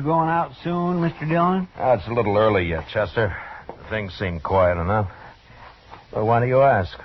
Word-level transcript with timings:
You 0.00 0.06
going 0.06 0.30
out 0.30 0.52
soon, 0.64 1.00
Mr. 1.02 1.28
Dillon? 1.28 1.68
Oh, 1.76 1.92
it's 1.92 2.06
a 2.06 2.12
little 2.14 2.34
early 2.34 2.64
yet, 2.64 2.86
Chester. 2.90 3.36
Things 3.90 4.14
seem 4.14 4.40
quiet 4.40 4.80
enough. 4.80 5.10
But 6.10 6.24
why 6.24 6.40
do 6.40 6.46
you 6.46 6.62
ask? 6.62 6.98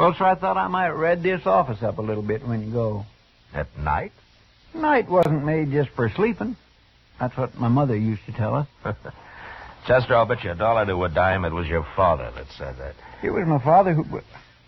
Well, 0.00 0.14
sir, 0.16 0.24
I 0.24 0.34
thought 0.34 0.56
I 0.56 0.68
might 0.68 0.88
red 0.88 1.22
this 1.22 1.42
office 1.44 1.82
up 1.82 1.98
a 1.98 2.00
little 2.00 2.22
bit 2.22 2.48
when 2.48 2.66
you 2.66 2.72
go. 2.72 3.04
At 3.52 3.78
night? 3.78 4.12
Night 4.72 5.06
wasn't 5.06 5.44
made 5.44 5.70
just 5.70 5.90
for 5.90 6.08
sleeping. 6.16 6.56
That's 7.20 7.36
what 7.36 7.56
my 7.56 7.68
mother 7.68 7.94
used 7.94 8.24
to 8.24 8.32
tell 8.32 8.54
us. 8.54 8.68
Chester, 9.86 10.14
I'll 10.14 10.24
bet 10.24 10.44
you 10.44 10.52
a 10.52 10.54
dollar 10.54 10.86
to 10.86 11.04
a 11.04 11.10
dime 11.10 11.44
it 11.44 11.52
was 11.52 11.66
your 11.66 11.86
father 11.94 12.32
that 12.36 12.46
said 12.56 12.78
that. 12.78 12.94
It 13.22 13.32
was 13.34 13.46
my 13.46 13.62
father 13.62 13.92
who. 13.92 14.22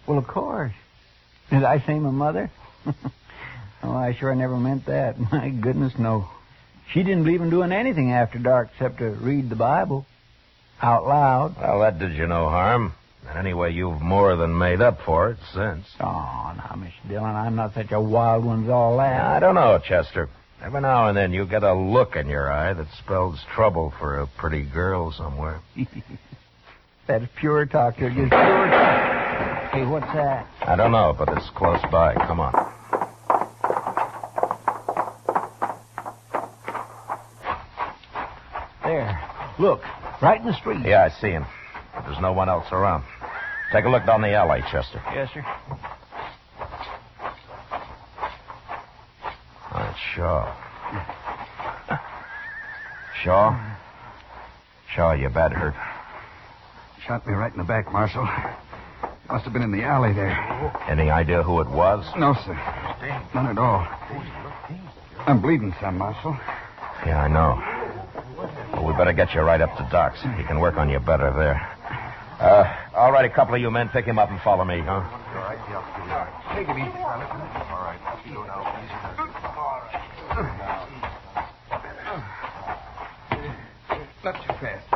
Well, 0.06 0.18
of 0.18 0.26
course. 0.26 0.74
Did 1.48 1.64
I 1.64 1.80
say 1.86 1.98
my 1.98 2.10
mother? 2.10 2.50
oh, 3.82 3.96
I 3.96 4.14
sure 4.14 4.34
never 4.34 4.58
meant 4.58 4.84
that. 4.86 5.18
My 5.32 5.48
goodness, 5.48 5.94
no. 5.98 6.28
She 6.92 7.02
didn't 7.02 7.24
believe 7.24 7.42
in 7.42 7.50
doing 7.50 7.72
anything 7.72 8.12
after 8.12 8.38
dark 8.38 8.70
except 8.72 8.98
to 8.98 9.10
read 9.10 9.50
the 9.50 9.56
Bible 9.56 10.06
out 10.80 11.06
loud. 11.06 11.56
Well, 11.60 11.80
that 11.80 11.98
did 11.98 12.12
you 12.14 12.26
no 12.26 12.48
harm. 12.48 12.94
And 13.28 13.38
anyway, 13.38 13.72
you've 13.72 14.00
more 14.00 14.36
than 14.36 14.56
made 14.56 14.80
up 14.80 15.00
for 15.04 15.30
it 15.30 15.38
since. 15.52 15.84
Oh, 16.00 16.04
now, 16.56 16.74
Mr. 16.76 17.08
Dillon, 17.08 17.34
I'm 17.34 17.56
not 17.56 17.74
such 17.74 17.90
a 17.90 18.00
wild 18.00 18.44
one 18.44 18.64
as 18.64 18.70
all 18.70 18.96
that. 18.98 19.20
I 19.20 19.40
don't 19.40 19.56
know, 19.56 19.80
Chester. 19.84 20.28
Every 20.62 20.80
now 20.80 21.08
and 21.08 21.16
then 21.16 21.32
you 21.32 21.44
get 21.44 21.62
a 21.62 21.74
look 21.74 22.16
in 22.16 22.28
your 22.28 22.50
eye 22.50 22.72
that 22.72 22.86
spells 22.98 23.38
trouble 23.54 23.92
for 23.98 24.20
a 24.20 24.26
pretty 24.26 24.62
girl 24.62 25.12
somewhere. 25.12 25.60
That's 27.06 27.24
pure 27.38 27.66
talk. 27.66 27.98
You're 27.98 28.10
just 28.10 28.30
pure 28.30 28.30
talk. 28.30 29.72
Hey, 29.72 29.84
what's 29.84 30.06
that? 30.06 30.46
I 30.62 30.76
don't 30.76 30.92
know, 30.92 31.14
but 31.16 31.28
it's 31.36 31.50
close 31.50 31.80
by. 31.90 32.14
Come 32.14 32.40
on. 32.40 32.52
There. 38.84 39.20
Look, 39.58 39.82
right 40.20 40.40
in 40.40 40.46
the 40.46 40.54
street. 40.54 40.84
Yeah, 40.84 41.04
I 41.04 41.08
see 41.20 41.30
him. 41.30 41.46
But 41.94 42.04
there's 42.06 42.20
no 42.20 42.32
one 42.32 42.48
else 42.48 42.66
around. 42.72 43.04
Take 43.72 43.84
a 43.84 43.88
look 43.88 44.04
down 44.06 44.22
the 44.22 44.32
alley, 44.32 44.60
Chester. 44.70 45.02
Yes, 45.14 45.30
sir. 45.32 45.44
That's 49.72 49.90
it's 49.90 50.00
Shaw. 50.14 50.54
Shaw? 53.22 53.76
Shaw, 54.94 55.12
you 55.12 55.28
bad 55.28 55.52
hurt. 55.52 55.74
Shot 57.06 57.26
me 57.26 57.34
right 57.34 57.52
in 57.52 57.58
the 57.58 57.64
back, 57.64 57.92
Marshal. 57.92 58.28
Must 59.28 59.44
have 59.44 59.52
been 59.52 59.62
in 59.62 59.72
the 59.72 59.82
alley 59.82 60.12
there. 60.12 60.30
Any 60.88 61.10
idea 61.10 61.42
who 61.42 61.60
it 61.60 61.68
was? 61.68 62.06
No, 62.16 62.34
sir. 62.44 62.54
None 63.34 63.46
at 63.46 63.58
all. 63.58 63.86
I'm 65.26 65.40
bleeding 65.40 65.74
some, 65.80 65.98
Marshal. 65.98 66.36
Yeah, 67.04 67.22
I 67.22 67.28
know. 67.28 67.75
We 68.86 68.92
better 68.92 69.12
get 69.12 69.34
you 69.34 69.40
right 69.40 69.60
up 69.60 69.76
to 69.78 69.88
Doc's. 69.90 70.22
He 70.22 70.44
can 70.44 70.60
work 70.60 70.76
on 70.76 70.88
you 70.88 71.00
better 71.00 71.32
there. 71.32 71.60
Uh, 72.38 72.72
all 72.94 73.10
right, 73.10 73.24
a 73.24 73.34
couple 73.34 73.54
of 73.54 73.60
you 73.60 73.68
men, 73.70 73.88
pick 73.88 74.04
him 74.04 74.18
up 74.18 74.30
and 74.30 74.40
follow 74.42 74.64
me, 74.64 74.78
huh? 74.80 74.92
All 74.92 75.02
right, 75.42 75.58
Dillon. 75.66 75.84
Take 76.54 76.68
it 76.68 76.78
easy, 76.78 76.98
All 77.02 77.18
right. 77.82 77.98
Not 84.22 84.34
too 84.46 84.52
fast. 84.60 84.86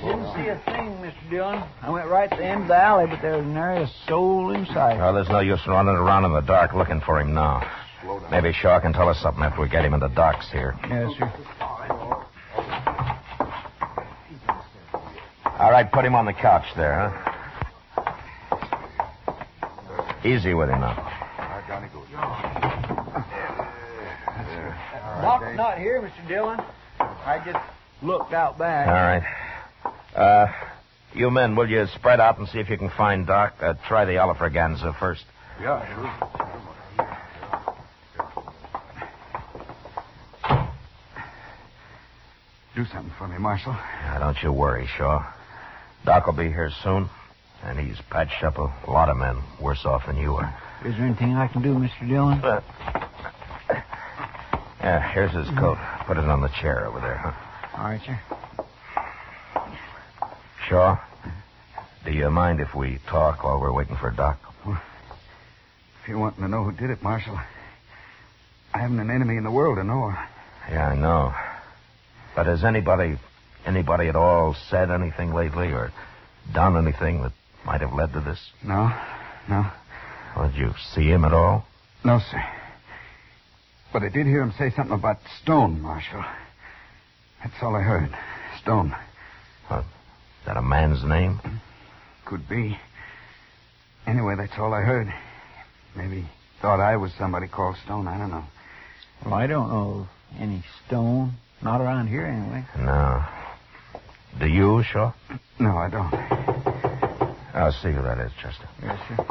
Didn't 0.00 0.34
see 0.34 0.48
a 0.48 0.60
thing, 0.64 0.98
Mr. 0.98 1.30
Dillon. 1.30 1.62
I 1.80 1.90
went 1.90 2.08
right 2.08 2.28
to 2.28 2.36
the 2.36 2.44
end 2.44 2.62
of 2.62 2.68
the 2.68 2.76
alley, 2.76 3.06
but 3.06 3.22
there 3.22 3.36
was 3.36 3.46
nary 3.46 3.82
a 3.84 3.90
soul 4.08 4.52
in 4.52 4.66
sight. 4.66 4.98
Well, 4.98 5.14
there's 5.14 5.28
no 5.28 5.38
use 5.38 5.60
running 5.68 5.94
around 5.94 6.24
in 6.24 6.32
the 6.32 6.40
dark 6.40 6.74
looking 6.74 7.00
for 7.00 7.20
him 7.20 7.34
now. 7.34 7.62
Maybe 8.32 8.50
Shaw 8.54 8.80
can 8.80 8.94
tell 8.94 9.10
us 9.10 9.20
something 9.20 9.44
after 9.44 9.60
we 9.60 9.68
get 9.68 9.84
him 9.84 9.92
into 9.92 10.08
Doc's 10.08 10.50
here. 10.50 10.74
Yes, 10.88 11.12
sir. 11.18 11.30
All 15.58 15.70
right, 15.70 15.92
put 15.92 16.02
him 16.02 16.14
on 16.14 16.24
the 16.24 16.32
couch 16.32 16.64
there, 16.74 17.10
huh? 17.10 18.12
Easy 20.24 20.54
with 20.54 20.70
him 20.70 20.80
now. 20.80 20.96
All 20.96 21.44
right, 21.44 21.64
Johnny. 21.68 21.88
Good. 21.92 22.02
Doc's 25.20 25.56
not 25.56 25.76
here, 25.76 26.00
Mr. 26.00 26.26
Dillon. 26.26 26.58
I 27.00 27.38
just 27.44 27.58
looked 28.02 28.32
out 28.32 28.56
back. 28.58 28.88
All 28.88 28.94
right. 28.94 29.22
Uh, 30.16 30.46
you 31.12 31.30
men, 31.30 31.54
will 31.54 31.68
you 31.68 31.84
spread 31.96 32.18
out 32.18 32.38
and 32.38 32.48
see 32.48 32.60
if 32.60 32.70
you 32.70 32.78
can 32.78 32.88
find 32.96 33.26
Doc? 33.26 33.56
Uh, 33.60 33.74
try 33.86 34.06
the 34.06 34.12
Alfraganza 34.12 34.98
first. 34.98 35.24
Yeah, 35.60 35.86
sure. 35.94 36.41
Do 42.74 42.84
something 42.86 43.12
for 43.18 43.28
me, 43.28 43.36
Marshal. 43.38 43.72
Now, 43.72 44.18
don't 44.18 44.42
you 44.42 44.50
worry, 44.50 44.86
Shaw. 44.96 45.22
Doc 46.06 46.26
will 46.26 46.32
be 46.32 46.48
here 46.48 46.70
soon, 46.82 47.08
and 47.62 47.78
he's 47.78 48.00
patched 48.10 48.42
up 48.42 48.56
a 48.56 48.72
lot 48.90 49.08
of 49.10 49.16
men 49.18 49.36
worse 49.60 49.84
off 49.84 50.06
than 50.06 50.16
you 50.16 50.34
are. 50.36 50.54
Is 50.84 50.94
there 50.96 51.04
anything 51.04 51.34
I 51.34 51.48
can 51.48 51.62
do, 51.62 51.74
Mr. 51.74 52.08
Dillon? 52.08 52.42
Uh, 52.42 52.60
yeah, 54.80 55.12
here's 55.12 55.32
his 55.32 55.48
coat. 55.58 55.76
Put 56.06 56.16
it 56.16 56.24
on 56.24 56.40
the 56.40 56.48
chair 56.48 56.86
over 56.86 56.98
there, 57.00 57.16
huh? 57.16 57.78
All 57.78 57.84
right, 57.84 58.00
sir. 58.04 58.18
Shaw, 60.66 60.98
do 62.06 62.12
you 62.12 62.30
mind 62.30 62.60
if 62.60 62.74
we 62.74 62.98
talk 63.06 63.44
while 63.44 63.60
we're 63.60 63.72
waiting 63.72 63.96
for 63.96 64.10
Doc? 64.10 64.38
If 64.66 66.08
you're 66.08 66.18
wanting 66.18 66.42
to 66.42 66.48
know 66.48 66.64
who 66.64 66.72
did 66.72 66.90
it, 66.90 67.02
Marshal, 67.02 67.38
I 68.74 68.78
haven't 68.78 68.98
an 68.98 69.10
enemy 69.10 69.36
in 69.36 69.44
the 69.44 69.50
world 69.50 69.76
to 69.76 69.84
know. 69.84 70.12
Yeah, 70.70 70.88
I 70.88 70.96
know. 70.96 71.34
But 72.34 72.46
has 72.46 72.64
anybody, 72.64 73.18
anybody 73.66 74.08
at 74.08 74.16
all 74.16 74.54
said 74.70 74.90
anything 74.90 75.32
lately 75.34 75.68
or 75.72 75.92
done 76.52 76.76
anything 76.76 77.22
that 77.22 77.32
might 77.64 77.80
have 77.80 77.92
led 77.92 78.12
to 78.14 78.20
this? 78.20 78.38
No, 78.64 78.90
no, 79.48 79.66
Well, 80.36 80.48
did 80.48 80.56
you 80.56 80.72
see 80.94 81.08
him 81.08 81.24
at 81.24 81.32
all? 81.32 81.66
no, 82.04 82.18
sir. 82.30 82.42
But 83.92 84.02
I 84.02 84.08
did 84.08 84.26
hear 84.26 84.40
him 84.42 84.52
say 84.58 84.70
something 84.70 84.94
about 84.94 85.18
Stone, 85.42 85.82
Marshal. 85.82 86.24
That's 87.42 87.54
all 87.62 87.76
I 87.76 87.82
heard. 87.82 88.10
Stone. 88.62 88.94
Is 89.70 89.84
that 90.46 90.56
a 90.56 90.62
man's 90.62 91.04
name? 91.04 91.40
Could 92.24 92.48
be. 92.48 92.76
Anyway, 94.06 94.34
that's 94.36 94.54
all 94.58 94.72
I 94.74 94.80
heard. 94.80 95.12
Maybe 95.94 96.26
thought 96.60 96.80
I 96.80 96.96
was 96.96 97.12
somebody 97.18 97.46
called 97.48 97.76
Stone. 97.84 98.08
I 98.08 98.16
don't 98.18 98.30
know. 98.30 98.44
Well, 99.24 99.34
I 99.34 99.46
don't 99.46 99.68
know 99.68 100.00
of 100.00 100.40
any 100.40 100.64
stone. 100.86 101.34
Not 101.62 101.80
around 101.80 102.08
here, 102.08 102.26
anyway. 102.26 102.64
No. 102.78 103.22
Do 104.38 104.46
you, 104.48 104.82
Shaw? 104.82 105.12
No, 105.58 105.76
I 105.76 105.88
don't. 105.88 106.12
I'll 107.54 107.72
see 107.72 107.92
who 107.92 108.02
that 108.02 108.18
is, 108.18 108.32
Chester. 108.42 108.68
Yes, 108.82 108.98
sir. 109.08 109.26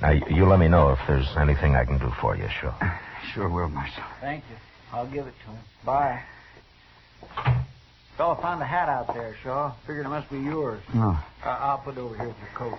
Now, 0.00 0.10
you, 0.10 0.22
you 0.30 0.46
let 0.46 0.58
me 0.60 0.68
know 0.68 0.90
if 0.90 0.98
there's 1.08 1.28
anything 1.38 1.74
I 1.74 1.84
can 1.84 1.98
do 1.98 2.10
for 2.20 2.36
you, 2.36 2.48
sure. 2.60 2.74
Sure 3.34 3.48
will, 3.48 3.68
Marshal. 3.68 4.02
Thank 4.20 4.44
you. 4.50 4.56
I'll 4.92 5.06
give 5.06 5.26
it 5.26 5.32
to 5.44 5.50
him. 5.52 5.58
Bye. 5.86 6.20
Fellow 8.18 8.34
found 8.42 8.60
a 8.60 8.66
hat 8.66 8.88
out 8.88 9.14
there, 9.14 9.34
Shaw. 9.42 9.72
Figured 9.86 10.04
it 10.04 10.08
must 10.10 10.28
be 10.28 10.38
yours. 10.40 10.82
No. 10.92 11.16
I- 11.44 11.48
I'll 11.48 11.78
put 11.78 11.96
it 11.96 12.00
over 12.00 12.14
here 12.16 12.26
with 12.26 12.36
your 12.38 12.48
coat. 12.58 12.78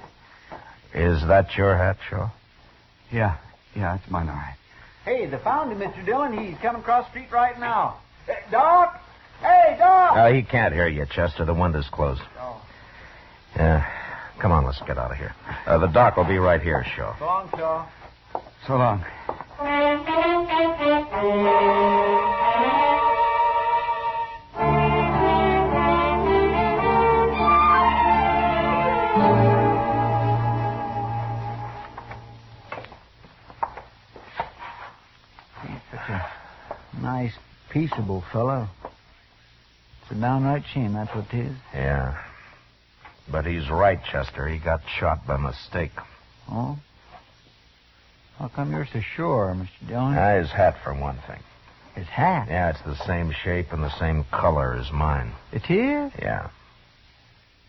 Is 0.94 1.26
that 1.28 1.56
your 1.58 1.76
hat, 1.78 1.98
Shaw? 2.10 2.30
Yeah. 3.12 3.38
Yeah, 3.76 3.96
it's 3.96 4.08
mine, 4.12 4.28
all 4.30 4.36
right. 4.36 4.58
Hey, 5.06 5.26
they 5.26 5.38
found 5.38 5.72
him, 5.72 5.80
Mr. 5.80 6.06
Dillon. 6.06 6.38
He's 6.38 6.58
coming 6.60 6.82
across 6.82 7.06
the 7.06 7.12
street 7.12 7.32
right 7.32 7.60
now. 7.60 7.98
Hey, 8.26 8.40
Doc! 8.52 9.02
Hey, 9.42 9.76
Doc! 9.78 10.18
Uh, 10.18 10.32
he 10.32 10.44
can't 10.44 10.74
hear 10.74 10.88
you, 10.88 11.06
Chester. 11.06 11.44
The 11.44 11.54
window's 11.54 11.90
closed. 11.90 12.22
Oh. 12.40 12.62
Yeah. 13.56 13.86
Come 14.40 14.52
on, 14.52 14.66
let's 14.66 14.82
get 14.82 14.98
out 14.98 15.12
of 15.12 15.18
here. 15.18 15.34
Uh, 15.66 15.78
the 15.78 15.88
doc 15.88 16.18
will 16.18 16.26
be 16.26 16.38
right 16.38 16.62
here, 16.62 16.86
Shaw. 16.96 17.18
So 17.18 17.26
long, 17.26 17.50
Shaw. 17.56 17.88
So 18.68 18.76
long. 18.78 19.06
Fellow. 38.32 38.68
It's 40.02 40.12
a 40.12 40.16
downright 40.16 40.64
shame, 40.74 40.94
that's 40.94 41.14
what 41.16 41.34
it 41.34 41.48
is. 41.48 41.58
Yeah. 41.74 42.18
But 43.32 43.46
he's 43.46 43.70
right, 43.70 44.00
Chester. 44.12 44.48
He 44.48 44.60
got 44.60 44.82
shot 45.00 45.26
by 45.26 45.38
mistake. 45.38 45.92
Oh? 46.50 46.78
How 48.38 48.50
come 48.50 48.72
you're 48.72 48.88
so 48.92 49.00
sure, 49.16 49.56
Mr. 49.56 49.88
Dillon? 49.88 50.18
Ah, 50.18 50.40
his 50.40 50.52
hat, 50.52 50.76
for 50.84 50.94
one 50.94 51.18
thing. 51.28 51.40
His 51.96 52.08
hat. 52.08 52.48
Yeah, 52.50 52.72
it's 52.72 52.82
the 52.82 52.98
same 53.06 53.32
shape 53.44 53.72
and 53.72 53.84
the 53.84 53.98
same 54.00 54.26
color 54.32 54.74
as 54.74 54.92
mine. 54.92 55.32
It 55.52 55.70
is? 55.70 56.12
Yeah. 56.20 56.50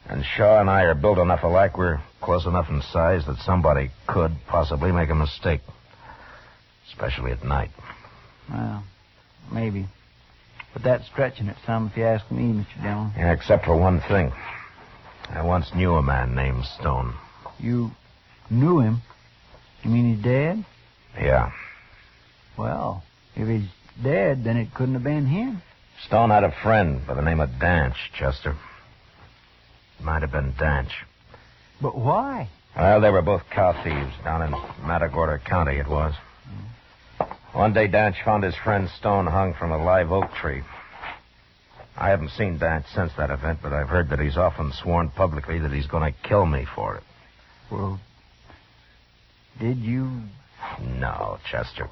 And 0.07 0.25
Shaw 0.25 0.61
and 0.61 0.69
I 0.69 0.83
are 0.83 0.95
built 0.95 1.19
enough 1.19 1.45
alike, 1.45 1.79
we're 1.79 2.01
close 2.21 2.47
enough 2.47 2.69
in 2.69 2.83
size 2.83 3.27
that 3.27 3.39
somebody 3.39 3.91
could 4.07 4.33
possibly 4.49 4.91
make 4.91 5.11
a 5.11 5.15
mistake. 5.15 5.61
Especially 6.89 7.33
at 7.33 7.45
night. 7.45 7.71
Well, 8.51 8.85
maybe. 9.53 9.87
But 10.75 10.83
that's 10.83 11.07
stretching 11.07 11.47
it 11.47 11.57
some, 11.65 11.87
if 11.87 11.97
you 11.97 12.05
ask 12.05 12.29
me, 12.31 12.53
Mr. 12.53 12.83
Dillon. 12.83 13.13
Yeah, 13.17 13.33
except 13.33 13.65
for 13.65 13.77
one 13.77 14.01
thing. 14.01 14.33
I 15.31 15.43
once 15.43 15.73
knew 15.75 15.95
a 15.95 16.03
man 16.03 16.35
named 16.35 16.65
Stone. 16.79 17.15
You 17.59 17.93
knew 18.51 18.81
him? 18.81 19.01
You 19.83 19.91
mean 19.91 20.15
he's 20.15 20.23
dead? 20.23 20.65
Yeah. 21.19 21.53
Well, 22.59 23.03
if 23.37 23.49
he's 23.49 23.69
dead, 24.03 24.45
then 24.45 24.57
it 24.57 24.75
couldn't 24.75 24.95
have 24.95 25.05
been 25.05 25.27
him. 25.27 25.63
Stone 26.07 26.31
had 26.31 26.45
a 26.45 26.53
friend 26.63 27.07
by 27.07 27.15
the 27.15 27.23
name 27.23 27.41
of 27.41 27.51
Danch, 27.61 27.97
Chester. 28.19 28.57
Might 30.03 30.23
have 30.23 30.33
been 30.33 30.55
Danch. 30.59 30.91
But 31.81 31.97
why? 31.97 32.49
Well, 32.77 33.01
they 33.01 33.11
were 33.11 33.23
both 33.23 33.43
cow 33.51 33.81
thieves 33.85 34.13
down 34.25 34.43
in 34.43 34.51
Matagorda 34.85 35.39
County, 35.39 35.77
it 35.77 35.89
was. 35.89 36.15
One 37.55 37.73
day, 37.73 37.87
Danch 37.87 38.17
found 38.25 38.43
his 38.43 38.57
friend 38.57 38.89
Stone 38.99 39.27
hung 39.27 39.55
from 39.55 39.71
a 39.71 39.83
live 39.83 40.11
oak 40.11 40.33
tree. 40.35 40.63
I 41.97 42.09
haven't 42.09 42.31
seen 42.31 42.59
Danch 42.59 42.85
since 42.93 43.13
that 43.17 43.31
event, 43.31 43.61
but 43.63 43.73
I've 43.73 43.89
heard 43.89 44.11
that 44.11 44.19
he's 44.19 44.37
often 44.37 44.73
sworn 44.73 45.11
publicly 45.11 45.61
that 45.61 45.71
he's 45.71 45.87
going 45.87 46.13
to 46.13 46.29
kill 46.29 46.47
me 46.47 46.67
for 46.75 46.97
it. 46.97 47.05
Well, 47.71 48.01
did 49.61 49.79
you? 49.79 50.23
No, 50.81 51.39
Chester. 51.49 51.89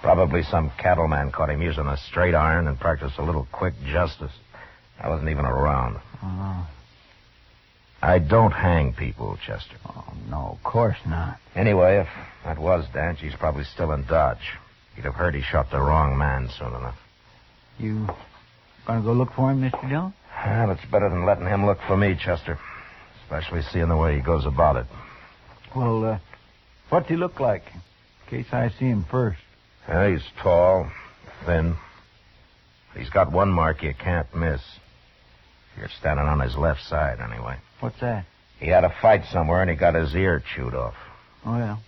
Probably 0.00 0.44
some 0.44 0.70
cattleman 0.78 1.32
caught 1.32 1.50
him 1.50 1.60
using 1.60 1.86
a 1.86 1.96
straight 1.96 2.36
iron 2.36 2.68
and 2.68 2.78
practiced 2.78 3.18
a 3.18 3.24
little 3.24 3.48
quick 3.50 3.74
justice. 3.84 4.32
I 5.00 5.08
wasn't 5.08 5.30
even 5.30 5.44
around. 5.44 5.98
Oh, 6.22 6.68
I 8.02 8.18
don't 8.18 8.50
hang 8.50 8.94
people, 8.94 9.38
Chester. 9.46 9.76
oh 9.88 10.12
no, 10.28 10.58
of 10.58 10.62
course 10.64 10.96
not. 11.06 11.38
Anyway, 11.54 11.98
if 11.98 12.08
that 12.44 12.58
was 12.58 12.84
Danch, 12.92 13.20
he's 13.20 13.34
probably 13.36 13.64
still 13.64 13.92
in 13.92 14.04
Dodge. 14.04 14.58
He'd 14.96 15.04
have 15.04 15.14
heard 15.14 15.34
he 15.34 15.42
shot 15.42 15.70
the 15.70 15.80
wrong 15.80 16.18
man 16.18 16.48
soon 16.58 16.74
enough. 16.74 16.98
You 17.78 18.08
gonna 18.86 19.02
go 19.02 19.12
look 19.12 19.32
for 19.32 19.50
him, 19.52 19.62
Mr. 19.62 19.88
Dillon? 19.88 20.12
Well, 20.44 20.70
it's 20.72 20.84
better 20.90 21.08
than 21.08 21.24
letting 21.24 21.46
him 21.46 21.64
look 21.64 21.78
for 21.86 21.96
me, 21.96 22.16
Chester. 22.22 22.58
Especially 23.22 23.62
seeing 23.72 23.88
the 23.88 23.96
way 23.96 24.16
he 24.16 24.20
goes 24.22 24.44
about 24.44 24.76
it. 24.76 24.86
Well, 25.74 26.04
uh, 26.04 26.18
what's 26.90 27.08
he 27.08 27.16
look 27.16 27.38
like? 27.38 27.62
In 28.26 28.42
case 28.42 28.52
I 28.52 28.70
see 28.70 28.86
him 28.86 29.04
first. 29.10 29.38
Yeah, 29.88 30.10
he's 30.10 30.24
tall, 30.42 30.90
thin. 31.46 31.76
He's 32.96 33.10
got 33.10 33.30
one 33.32 33.50
mark 33.50 33.82
you 33.82 33.94
can't 33.94 34.34
miss. 34.34 34.60
You're 35.78 35.88
standing 35.98 36.26
on 36.26 36.40
his 36.40 36.56
left 36.56 36.82
side, 36.88 37.18
anyway. 37.20 37.56
What's 37.80 38.00
that? 38.00 38.24
He 38.58 38.68
had 38.68 38.84
a 38.84 38.94
fight 39.02 39.24
somewhere 39.32 39.60
and 39.60 39.70
he 39.70 39.76
got 39.76 39.94
his 39.94 40.14
ear 40.14 40.42
chewed 40.54 40.74
off. 40.74 40.94
Well, 41.44 41.80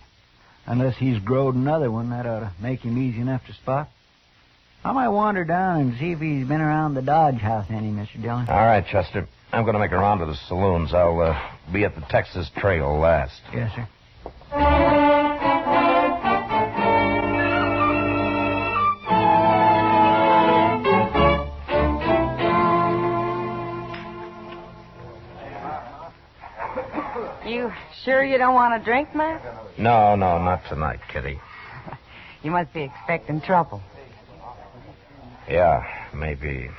unless 0.65 0.97
he's 0.97 1.19
growed 1.19 1.55
another 1.55 1.89
one, 1.89 2.09
that 2.09 2.25
ought 2.25 2.41
to 2.41 2.51
make 2.59 2.81
him 2.81 2.97
easy 2.97 3.21
enough 3.21 3.45
to 3.47 3.53
spot. 3.53 3.89
I 4.83 4.91
might 4.91 5.07
wander 5.07 5.45
down 5.45 5.79
and 5.81 5.97
see 5.97 6.11
if 6.11 6.19
he's 6.19 6.47
been 6.47 6.61
around 6.61 6.93
the 6.93 7.01
Dodge 7.01 7.39
house 7.39 7.65
any, 7.69 7.89
Mr. 7.91 8.21
Dillon. 8.21 8.47
All 8.47 8.55
right, 8.55 8.85
Chester. 8.85 9.27
I'm 9.51 9.63
going 9.63 9.73
to 9.73 9.79
make 9.79 9.91
a 9.91 9.97
round 9.97 10.21
of 10.21 10.27
the 10.27 10.35
saloons. 10.47 10.93
I'll 10.93 11.19
uh, 11.21 11.39
be 11.71 11.85
at 11.85 11.95
the 11.95 12.01
Texas 12.09 12.51
Trail 12.57 12.97
last. 12.99 13.41
Yes, 13.53 13.73
sir. 13.73 13.87
Sure 28.05 28.23
you 28.23 28.37
don't 28.37 28.53
want 28.53 28.79
a 28.79 28.85
drink, 28.85 29.13
Matt? 29.13 29.41
No, 29.77 30.15
no, 30.15 30.37
not 30.41 30.61
tonight, 30.69 30.99
Kitty. 31.11 31.39
You 32.43 32.51
must 32.51 32.71
be 32.75 32.83
expecting 32.83 33.41
trouble. 33.41 33.81
Yeah, 35.49 35.83
maybe. 36.13 36.69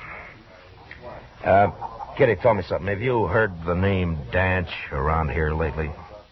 Uh, 1.43 1.71
Kitty, 2.17 2.35
tell 2.41 2.53
me 2.53 2.63
something. 2.63 2.87
Have 2.87 3.01
you 3.01 3.25
heard 3.25 3.51
the 3.65 3.75
name 3.75 4.17
Danch 4.31 4.69
around 4.93 5.29
here 5.29 5.53
lately? 5.53 5.91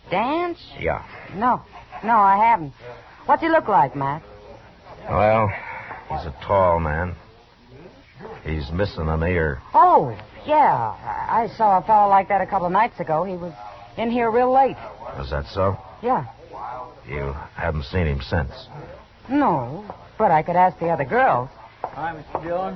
Dance? 0.10 0.58
Yeah. 0.80 1.04
No. 1.36 1.62
No, 2.02 2.16
I 2.16 2.38
haven't. 2.38 2.72
What's 3.26 3.42
he 3.42 3.50
look 3.50 3.68
like, 3.68 3.94
Matt? 3.94 4.24
Well, 5.10 5.52
he's 6.10 6.26
a 6.26 6.36
tall 6.48 6.80
man. 6.80 7.16
He's 8.46 8.72
missing 8.72 9.10
an 9.10 9.22
ear. 9.24 9.62
Oh, 9.74 10.18
yeah. 10.46 10.96
I 11.28 11.44
I 11.44 11.58
saw 11.58 11.80
a 11.80 11.82
fellow 11.82 12.08
like 12.08 12.30
that 12.30 12.40
a 12.40 12.46
couple 12.46 12.68
of 12.68 12.72
nights 12.72 13.02
ago. 13.02 13.26
He 13.26 13.36
was 13.36 13.52
in 13.98 14.12
here 14.12 14.30
real 14.30 14.52
late. 14.54 14.78
Is 15.20 15.30
that 15.30 15.46
so? 15.54 15.78
Yeah. 16.02 16.26
You 17.08 17.34
haven't 17.56 17.84
seen 17.86 18.08
him 18.08 18.22
since. 18.22 18.52
No, 19.30 19.86
but 20.18 20.32
I 20.32 20.42
could 20.44 20.56
ask 20.56 20.78
the 20.80 20.90
other 20.90 21.06
girls. 21.06 21.50
Hi, 21.82 22.16
Mr. 22.16 22.44
Dillon. 22.44 22.76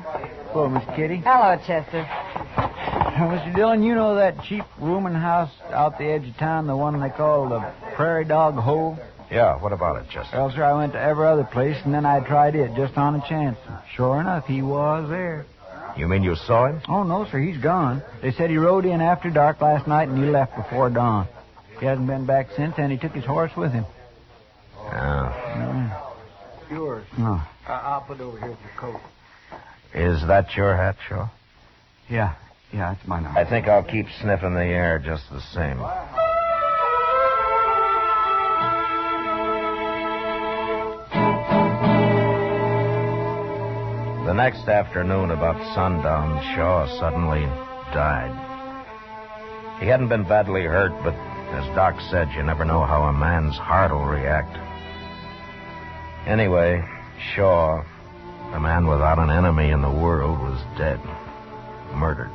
Hello, 0.52 0.70
Miss 0.70 0.84
Kitty. 0.96 1.18
Hello, 1.18 1.58
Chester. 1.66 2.04
Mr. 2.06 3.56
Dillon, 3.56 3.84
you 3.84 3.96
know 3.96 4.16
that 4.16 4.42
cheap 4.44 4.64
rooming 4.80 5.14
house 5.14 5.52
out 5.72 5.98
the 5.98 6.06
edge 6.06 6.28
of 6.28 6.38
town, 6.38 6.68
the 6.68 6.78
one 6.78 7.00
they 7.00 7.10
call 7.10 7.50
the 7.50 7.60
Prairie 7.96 8.24
Dog 8.24 8.56
Hole? 8.56 8.98
Yeah, 9.30 9.60
what 9.60 9.74
about 9.74 9.98
it, 9.98 10.10
Chester? 10.10 10.38
Well, 10.38 10.52
sir, 10.52 10.64
I 10.64 10.74
went 10.74 10.94
to 10.94 11.02
every 11.02 11.28
other 11.28 11.44
place, 11.44 11.76
and 11.84 11.94
then 11.94 12.06
I 12.06 12.20
tried 12.22 12.56
it 12.56 12.74
just 12.76 12.98
on 12.98 13.16
a 13.16 13.28
chance. 13.28 13.58
Sure 13.94 14.22
enough, 14.22 14.46
he 14.46 14.62
was 14.62 15.10
there. 15.10 15.46
You 16.00 16.08
mean 16.08 16.24
you 16.24 16.36
saw 16.36 16.68
him? 16.68 16.82
Oh, 16.88 17.04
no, 17.04 17.28
sir, 17.30 17.40
he's 17.40 17.58
gone. 17.58 18.02
They 18.22 18.32
said 18.32 18.50
he 18.50 18.56
rode 18.56 18.86
in 18.86 19.02
after 19.02 19.30
dark 19.30 19.60
last 19.60 19.86
night, 19.86 20.08
and 20.08 20.18
he 20.18 20.30
left 20.32 20.56
before 20.56 20.90
dawn. 20.90 21.28
He 21.78 21.86
hasn't 21.86 22.08
been 22.08 22.26
back 22.26 22.48
since, 22.56 22.76
and 22.78 22.90
he 22.90 22.98
took 22.98 23.12
his 23.12 23.26
horse 23.26 23.52
with 23.58 23.74
him. 23.74 23.86
Ah. 24.78 25.36
Yeah. 25.36 26.12
Yours. 26.72 27.06
No. 27.18 27.42
I'll 27.68 28.02
put 28.02 28.22
it 28.22 28.24
over 28.24 28.40
here 28.40 28.50
with 28.50 28.60
your 28.62 28.72
coat. 28.78 29.02
Is 29.94 30.26
that 30.28 30.56
your 30.56 30.74
hat, 30.78 30.96
Shaw? 31.10 31.28
Yeah. 32.08 32.36
Yeah, 32.72 32.94
it's 32.94 33.06
mine. 33.06 33.26
I 33.26 33.44
think 33.44 33.68
I'll 33.68 33.84
keep 33.84 34.06
sniffing 34.22 34.54
the 34.54 34.64
air 34.64 35.00
just 35.00 35.24
the 35.30 35.42
same. 35.54 35.80
The 44.30 44.36
next 44.36 44.70
afternoon, 44.70 45.32
about 45.32 45.58
sundown, 45.74 46.40
Shaw 46.54 46.86
suddenly 47.00 47.42
died. 47.92 48.30
He 49.80 49.88
hadn't 49.88 50.10
been 50.10 50.22
badly 50.22 50.66
hurt, 50.66 50.92
but 51.04 51.16
as 51.16 51.66
Doc 51.76 52.00
said, 52.12 52.30
you 52.38 52.44
never 52.44 52.64
know 52.64 52.86
how 52.86 53.06
a 53.06 53.12
man's 53.12 53.58
heart 53.58 53.92
will 53.92 54.06
react. 54.06 54.56
Anyway, 56.28 56.88
Shaw, 57.34 57.84
the 58.52 58.60
man 58.60 58.86
without 58.86 59.18
an 59.18 59.32
enemy 59.32 59.72
in 59.72 59.82
the 59.82 59.90
world, 59.90 60.38
was 60.38 60.62
dead. 60.78 61.00
Murdered. 61.96 62.30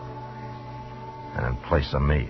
And 1.36 1.46
in 1.46 1.56
place 1.68 1.94
of 1.94 2.02
me, 2.02 2.28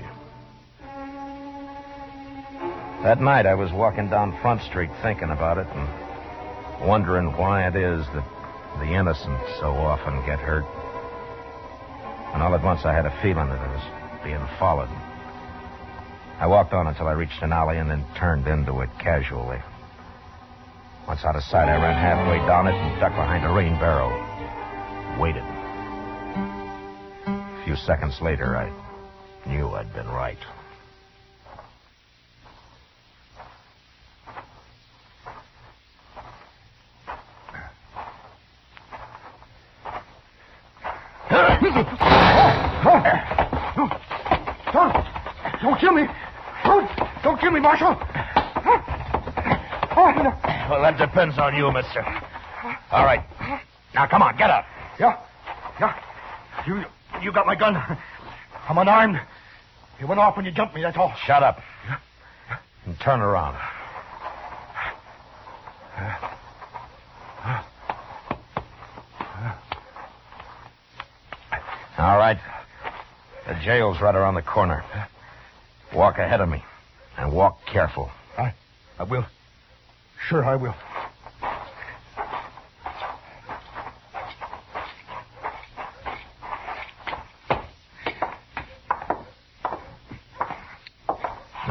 That 3.03 3.19
night, 3.19 3.47
I 3.47 3.55
was 3.55 3.73
walking 3.73 4.11
down 4.11 4.39
Front 4.43 4.61
Street 4.61 4.91
thinking 5.01 5.31
about 5.31 5.57
it 5.57 5.67
and 5.69 6.87
wondering 6.87 7.33
why 7.39 7.67
it 7.67 7.77
is 7.77 8.05
that 8.13 8.34
the 8.79 8.87
innocent 8.87 9.41
so 9.61 9.75
often 9.75 10.25
get 10.27 10.39
hurt. 10.39 10.65
And 12.35 12.43
all 12.43 12.55
at 12.55 12.63
once, 12.63 12.85
I 12.85 12.93
had 12.93 13.07
a 13.07 13.15
feeling 13.23 13.49
that 13.49 13.59
I 13.59 13.69
was 13.73 13.85
being 14.25 14.45
followed. 14.59 14.89
I 16.41 16.47
walked 16.47 16.73
on 16.73 16.89
until 16.89 17.07
I 17.07 17.13
reached 17.13 17.43
an 17.43 17.53
alley 17.53 17.79
and 17.79 17.89
then 17.89 18.05
turned 18.17 18.49
into 18.49 18.81
it 18.81 18.91
casually. 18.99 19.61
Once 21.07 21.25
out 21.25 21.37
of 21.37 21.45
sight, 21.45 21.69
I 21.69 21.77
ran 21.77 21.95
halfway 21.95 22.39
down 22.47 22.67
it 22.67 22.75
and 22.75 23.01
ducked 23.01 23.15
behind 23.15 23.45
a 23.45 23.51
rain 23.51 23.79
barrel. 23.79 24.11
Waited. 25.21 25.45
A 27.27 27.63
few 27.65 27.77
seconds 27.77 28.21
later, 28.21 28.57
I 28.57 28.73
knew 29.47 29.69
I'd 29.69 29.93
been 29.95 30.09
right. 30.09 30.39
Don't, 44.73 44.93
don't 45.63 45.79
kill 45.81 45.93
me. 45.93 46.07
Don't, 46.65 46.91
don't 47.23 47.41
kill 47.41 47.51
me, 47.53 47.61
Marshal. 47.61 47.97
Oh, 49.97 50.11
no. 50.17 50.33
Depends 51.25 51.41
on 51.41 51.57
you, 51.57 51.73
mister. 51.73 52.05
All 52.91 53.07
right. 53.07 53.25
Now, 53.95 54.07
come 54.07 54.21
on, 54.21 54.37
get 54.37 54.51
up. 54.51 54.67
Yeah, 55.01 55.19
yeah. 55.81 55.99
You, 56.67 56.85
you 57.23 57.33
got 57.33 57.47
my 57.47 57.55
gun. 57.55 57.75
I'm 58.69 58.77
unarmed. 58.77 59.19
It 59.99 60.05
went 60.05 60.21
off 60.21 60.37
when 60.37 60.45
you 60.45 60.53
jumped 60.53 60.75
me, 60.75 60.83
that's 60.83 60.99
all. 60.99 61.15
Shut 61.25 61.43
up. 61.43 61.61
And 62.85 63.01
turn 63.01 63.23
around. 63.23 63.57
All 71.97 72.19
right. 72.19 72.39
The 73.47 73.55
jail's 73.65 73.99
right 74.03 74.15
around 74.15 74.35
the 74.35 74.43
corner. 74.43 74.85
Walk 75.95 76.19
ahead 76.19 76.43
of 76.43 76.51
me. 76.51 76.63
And 77.17 77.33
walk 77.33 77.65
careful. 77.65 78.11
I, 78.37 78.53
I 78.99 79.05
will. 79.05 79.25
Sure, 80.29 80.45
I 80.45 80.57
will. 80.57 80.75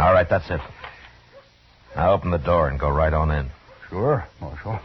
All 0.04 0.12
right, 0.12 0.28
that's 0.30 0.50
it. 0.50 0.60
Now 1.96 2.12
open 2.12 2.30
the 2.32 2.38
door 2.38 2.68
and 2.68 2.78
go 2.78 2.90
right 2.90 3.14
on 3.14 3.32
in. 3.32 3.50
Sure, 3.90 4.28
Marshal. 4.42 4.78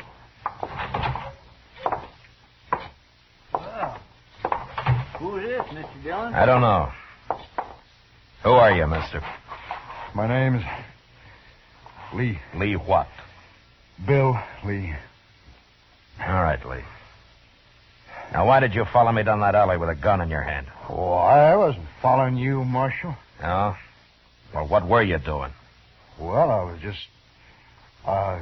Well, 3.52 3.98
Who 5.18 5.38
is 5.38 5.48
this, 5.48 5.66
Mr. 5.72 6.02
Dillon? 6.04 6.34
I 6.34 6.46
don't 6.46 6.60
know. 6.60 6.92
Who 8.44 8.50
are 8.50 8.70
you, 8.70 8.86
mister? 8.86 9.20
My 10.14 10.28
name's 10.28 10.62
Lee. 12.14 12.38
Lee 12.54 12.74
what? 12.74 13.08
Bill 14.06 14.38
Lee. 14.64 14.94
All 16.24 16.42
right, 16.44 16.64
Lee. 16.64 16.84
Now, 18.32 18.46
why 18.46 18.60
did 18.60 18.72
you 18.72 18.84
follow 18.84 19.10
me 19.10 19.24
down 19.24 19.40
that 19.40 19.56
alley 19.56 19.78
with 19.78 19.88
a 19.88 19.96
gun 19.96 20.20
in 20.20 20.30
your 20.30 20.42
hand? 20.42 20.68
Oh, 20.88 21.14
I 21.14 21.56
wasn't 21.56 21.86
following 22.00 22.36
you, 22.36 22.62
Marshal. 22.62 23.16
No? 23.42 23.74
Well, 24.54 24.66
what 24.66 24.86
were 24.88 25.02
you 25.02 25.18
doing? 25.18 25.52
Well, 26.18 26.50
I 26.50 26.64
was 26.64 26.80
just. 26.80 26.98
Uh, 28.06 28.38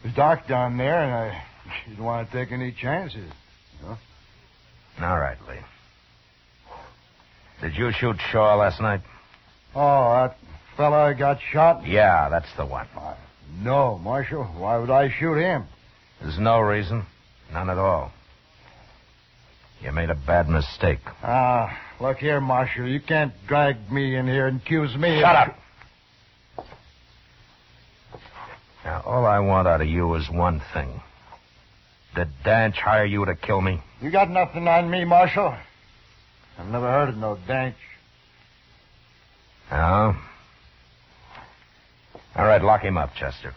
it 0.00 0.06
was 0.06 0.14
dark 0.14 0.46
down 0.48 0.76
there, 0.78 1.02
and 1.02 1.12
I 1.12 1.42
didn't 1.88 2.04
want 2.04 2.30
to 2.30 2.36
take 2.36 2.52
any 2.52 2.72
chances. 2.72 3.30
All 5.00 5.18
right, 5.18 5.36
Lee. 5.48 5.56
Did 7.60 7.76
you 7.76 7.90
shoot 7.92 8.16
Shaw 8.30 8.54
last 8.56 8.80
night? 8.80 9.00
Oh, 9.74 10.12
that 10.14 10.36
fella 10.76 11.14
got 11.14 11.38
shot? 11.52 11.86
Yeah, 11.86 12.28
that's 12.30 12.48
the 12.56 12.64
one. 12.64 12.86
No, 13.62 13.98
Marshal. 13.98 14.44
Why 14.44 14.78
would 14.78 14.90
I 14.90 15.10
shoot 15.10 15.36
him? 15.36 15.64
There's 16.20 16.38
no 16.38 16.60
reason. 16.60 17.04
None 17.52 17.70
at 17.70 17.78
all. 17.78 18.10
You 19.82 19.92
made 19.92 20.10
a 20.10 20.14
bad 20.14 20.48
mistake. 20.48 21.00
Ah, 21.22 21.78
look 22.00 22.18
here, 22.18 22.40
Marshal. 22.40 22.86
You 22.86 23.00
can't 23.00 23.32
drag 23.46 23.90
me 23.90 24.16
in 24.16 24.26
here 24.26 24.46
and 24.46 24.60
accuse 24.60 24.96
me. 24.96 25.20
Shut 25.20 25.36
of- 25.36 25.48
up. 25.48 25.58
Now, 28.84 29.02
all 29.04 29.26
I 29.26 29.40
want 29.40 29.66
out 29.66 29.80
of 29.80 29.88
you 29.88 30.14
is 30.14 30.30
one 30.30 30.60
thing. 30.72 31.00
Did 32.14 32.28
Danch 32.44 32.76
hire 32.76 33.04
you 33.04 33.24
to 33.24 33.34
kill 33.34 33.60
me? 33.60 33.80
You 34.00 34.10
got 34.10 34.30
nothing 34.30 34.68
on 34.68 34.88
me, 34.88 35.04
Marshal. 35.04 35.54
I've 36.58 36.68
never 36.68 36.88
heard 36.90 37.08
of 37.10 37.16
no 37.16 37.36
danch. 37.46 37.74
No? 39.70 40.14
All 42.36 42.46
right, 42.46 42.62
lock 42.62 42.82
him 42.82 42.96
up, 42.96 43.14
Chester. 43.16 43.54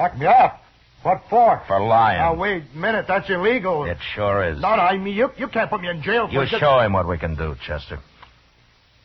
Lock 0.00 0.18
me 0.18 0.26
up. 0.26 0.63
What 1.04 1.22
for? 1.28 1.62
For 1.68 1.80
lying. 1.80 2.18
Now, 2.18 2.34
wait 2.34 2.62
a 2.74 2.76
minute. 2.78 3.04
That's 3.06 3.28
illegal. 3.28 3.84
It 3.84 3.98
sure 4.14 4.42
is. 4.42 4.58
No, 4.60 4.74
no, 4.74 4.82
I 4.82 4.96
mean, 4.96 5.14
you, 5.14 5.28
you 5.36 5.48
can't 5.48 5.68
put 5.68 5.82
me 5.82 5.88
in 5.90 6.00
jail 6.02 6.26
for 6.26 6.32
You 6.32 6.40
just- 6.46 6.60
show 6.60 6.78
him 6.80 6.94
what 6.94 7.06
we 7.06 7.18
can 7.18 7.34
do, 7.34 7.54
Chester. 7.66 7.98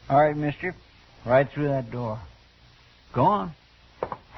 All 0.09 0.21
right, 0.21 0.35
mister. 0.35 0.73
Right 1.25 1.47
through 1.53 1.67
that 1.67 1.91
door. 1.91 2.17
Go 3.13 3.25
on. 3.25 3.51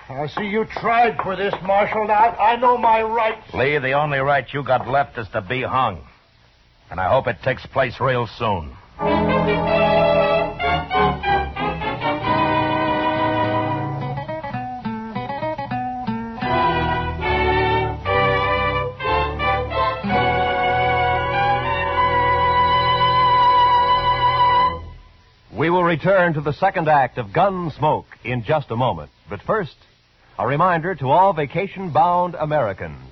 I 0.10 0.27
see 0.27 0.46
you 0.48 0.65
tried 0.65 1.18
for 1.24 1.36
this, 1.36 1.53
Marshal. 1.63 2.08
Now, 2.08 2.15
I 2.36 2.56
know 2.56 2.77
my 2.80 3.03
rights. 3.03 3.53
Lee, 3.53 3.77
the 3.77 3.91
only 3.94 4.18
right 4.20 4.46
you 4.51 4.63
got 4.63 4.88
left 4.88 5.18
is 5.20 5.27
to 5.30 5.41
be 5.41 5.62
hung. 5.62 6.01
And 6.89 7.00
I 7.00 7.10
hope 7.10 7.27
it 7.27 7.38
takes 7.44 7.65
place 7.68 8.00
real 8.01 8.27
soon. 8.38 8.75
Return 25.92 26.34
to 26.34 26.40
the 26.40 26.54
second 26.54 26.88
act 26.88 27.18
of 27.18 27.34
Gunsmoke 27.34 28.06
in 28.24 28.46
just 28.46 28.72
a 28.72 28.78
moment. 28.78 29.12
But 29.30 29.42
first, 29.42 29.76
a 30.40 30.48
reminder 30.48 30.96
to 30.96 31.10
all 31.10 31.34
vacation 31.34 31.90
bound 31.90 32.34
Americans. 32.34 33.12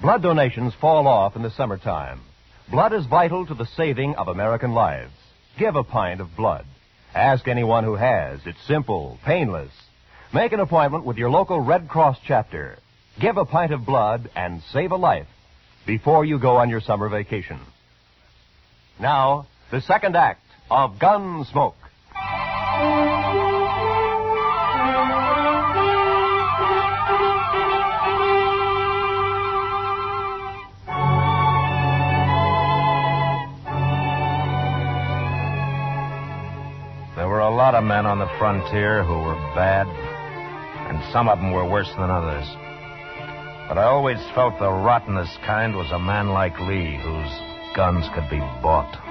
Blood 0.00 0.22
donations 0.22 0.72
fall 0.80 1.06
off 1.06 1.36
in 1.36 1.42
the 1.42 1.50
summertime. 1.50 2.22
Blood 2.70 2.94
is 2.94 3.04
vital 3.04 3.44
to 3.44 3.52
the 3.52 3.68
saving 3.76 4.14
of 4.14 4.28
American 4.28 4.72
lives. 4.72 5.12
Give 5.58 5.76
a 5.76 5.84
pint 5.84 6.22
of 6.22 6.34
blood. 6.34 6.64
Ask 7.14 7.48
anyone 7.48 7.84
who 7.84 7.96
has. 7.96 8.40
It's 8.46 8.66
simple, 8.66 9.18
painless. 9.22 9.72
Make 10.32 10.52
an 10.54 10.60
appointment 10.60 11.04
with 11.04 11.18
your 11.18 11.28
local 11.28 11.60
Red 11.60 11.86
Cross 11.86 12.16
chapter. 12.26 12.78
Give 13.20 13.36
a 13.36 13.44
pint 13.44 13.74
of 13.74 13.84
blood 13.84 14.30
and 14.34 14.62
save 14.72 14.92
a 14.92 14.96
life 14.96 15.28
before 15.86 16.24
you 16.24 16.38
go 16.38 16.56
on 16.56 16.70
your 16.70 16.80
summer 16.80 17.10
vacation. 17.10 17.60
Now, 18.98 19.48
the 19.70 19.82
second 19.82 20.16
act 20.16 20.40
of 20.70 20.98
Gunsmoke. 20.98 21.74
Of 37.76 37.84
men 37.84 38.06
on 38.06 38.18
the 38.18 38.38
frontier 38.38 39.04
who 39.04 39.18
were 39.18 39.36
bad, 39.54 39.86
and 40.88 41.12
some 41.12 41.28
of 41.28 41.38
them 41.38 41.52
were 41.52 41.68
worse 41.68 41.90
than 41.98 42.08
others. 42.08 42.46
But 43.68 43.76
I 43.76 43.84
always 43.84 44.18
felt 44.34 44.58
the 44.58 44.72
rottenest 44.72 45.36
kind 45.44 45.76
was 45.76 45.90
a 45.92 45.98
man 45.98 46.28
like 46.28 46.58
Lee, 46.58 46.96
whose 46.96 47.76
guns 47.76 48.08
could 48.14 48.30
be 48.30 48.38
bought. 48.62 49.05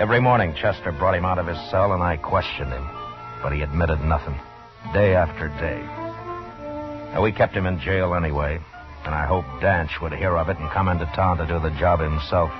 Every 0.00 0.18
morning, 0.18 0.54
Chester 0.54 0.92
brought 0.92 1.14
him 1.14 1.26
out 1.26 1.38
of 1.38 1.46
his 1.46 1.58
cell, 1.70 1.92
and 1.92 2.02
I 2.02 2.16
questioned 2.16 2.72
him, 2.72 2.88
but 3.42 3.52
he 3.52 3.60
admitted 3.60 4.00
nothing, 4.00 4.34
day 4.94 5.14
after 5.14 5.48
day. 5.60 5.78
Now, 7.12 7.22
we 7.22 7.32
kept 7.32 7.54
him 7.54 7.66
in 7.66 7.78
jail 7.80 8.14
anyway, 8.14 8.58
and 9.04 9.14
I 9.14 9.26
hoped 9.26 9.60
Danch 9.60 10.00
would 10.00 10.14
hear 10.14 10.38
of 10.38 10.48
it 10.48 10.56
and 10.56 10.70
come 10.70 10.88
into 10.88 11.04
town 11.14 11.36
to 11.36 11.46
do 11.46 11.60
the 11.60 11.76
job 11.78 12.00
himself. 12.00 12.50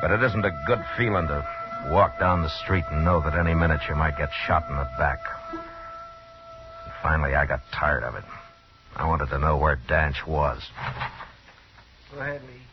But 0.00 0.10
it 0.10 0.22
isn't 0.22 0.42
a 0.42 0.64
good 0.66 0.82
feeling 0.96 1.26
to 1.26 1.46
walk 1.90 2.18
down 2.18 2.40
the 2.40 2.48
street 2.64 2.84
and 2.90 3.04
know 3.04 3.20
that 3.20 3.38
any 3.38 3.52
minute 3.52 3.82
you 3.86 3.94
might 3.94 4.16
get 4.16 4.30
shot 4.46 4.64
in 4.70 4.76
the 4.76 4.88
back. 4.96 5.18
And 5.52 6.92
finally, 7.02 7.34
I 7.34 7.44
got 7.44 7.60
tired 7.74 8.04
of 8.04 8.14
it. 8.14 8.24
I 8.96 9.06
wanted 9.06 9.28
to 9.28 9.38
know 9.38 9.58
where 9.58 9.76
Danch 9.86 10.26
was. 10.26 10.62
Go 12.14 12.20
ahead, 12.20 12.40
Lee. 12.40 12.69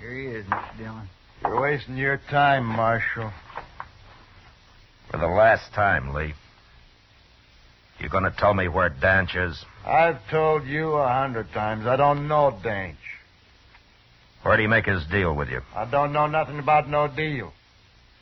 Here 0.00 0.14
he 0.14 0.26
is, 0.26 0.46
Mr. 0.46 0.78
Dillon. 0.78 1.08
You're 1.42 1.60
wasting 1.60 1.96
your 1.96 2.20
time, 2.30 2.64
Marshal. 2.64 3.32
For 5.10 5.18
the 5.18 5.26
last 5.26 5.72
time, 5.74 6.14
Lee. 6.14 6.34
You 7.98 8.08
gonna 8.08 8.32
tell 8.36 8.54
me 8.54 8.68
where 8.68 8.88
Danch 8.90 9.34
is? 9.34 9.64
I've 9.84 10.18
told 10.30 10.66
you 10.66 10.92
a 10.92 11.08
hundred 11.08 11.52
times 11.52 11.86
I 11.86 11.96
don't 11.96 12.28
know 12.28 12.56
Danch. 12.62 12.96
Where'd 14.42 14.60
he 14.60 14.66
make 14.66 14.86
his 14.86 15.04
deal 15.06 15.34
with 15.34 15.48
you? 15.48 15.62
I 15.74 15.84
don't 15.84 16.12
know 16.12 16.26
nothing 16.26 16.58
about 16.58 16.88
no 16.88 17.08
deal. 17.08 17.52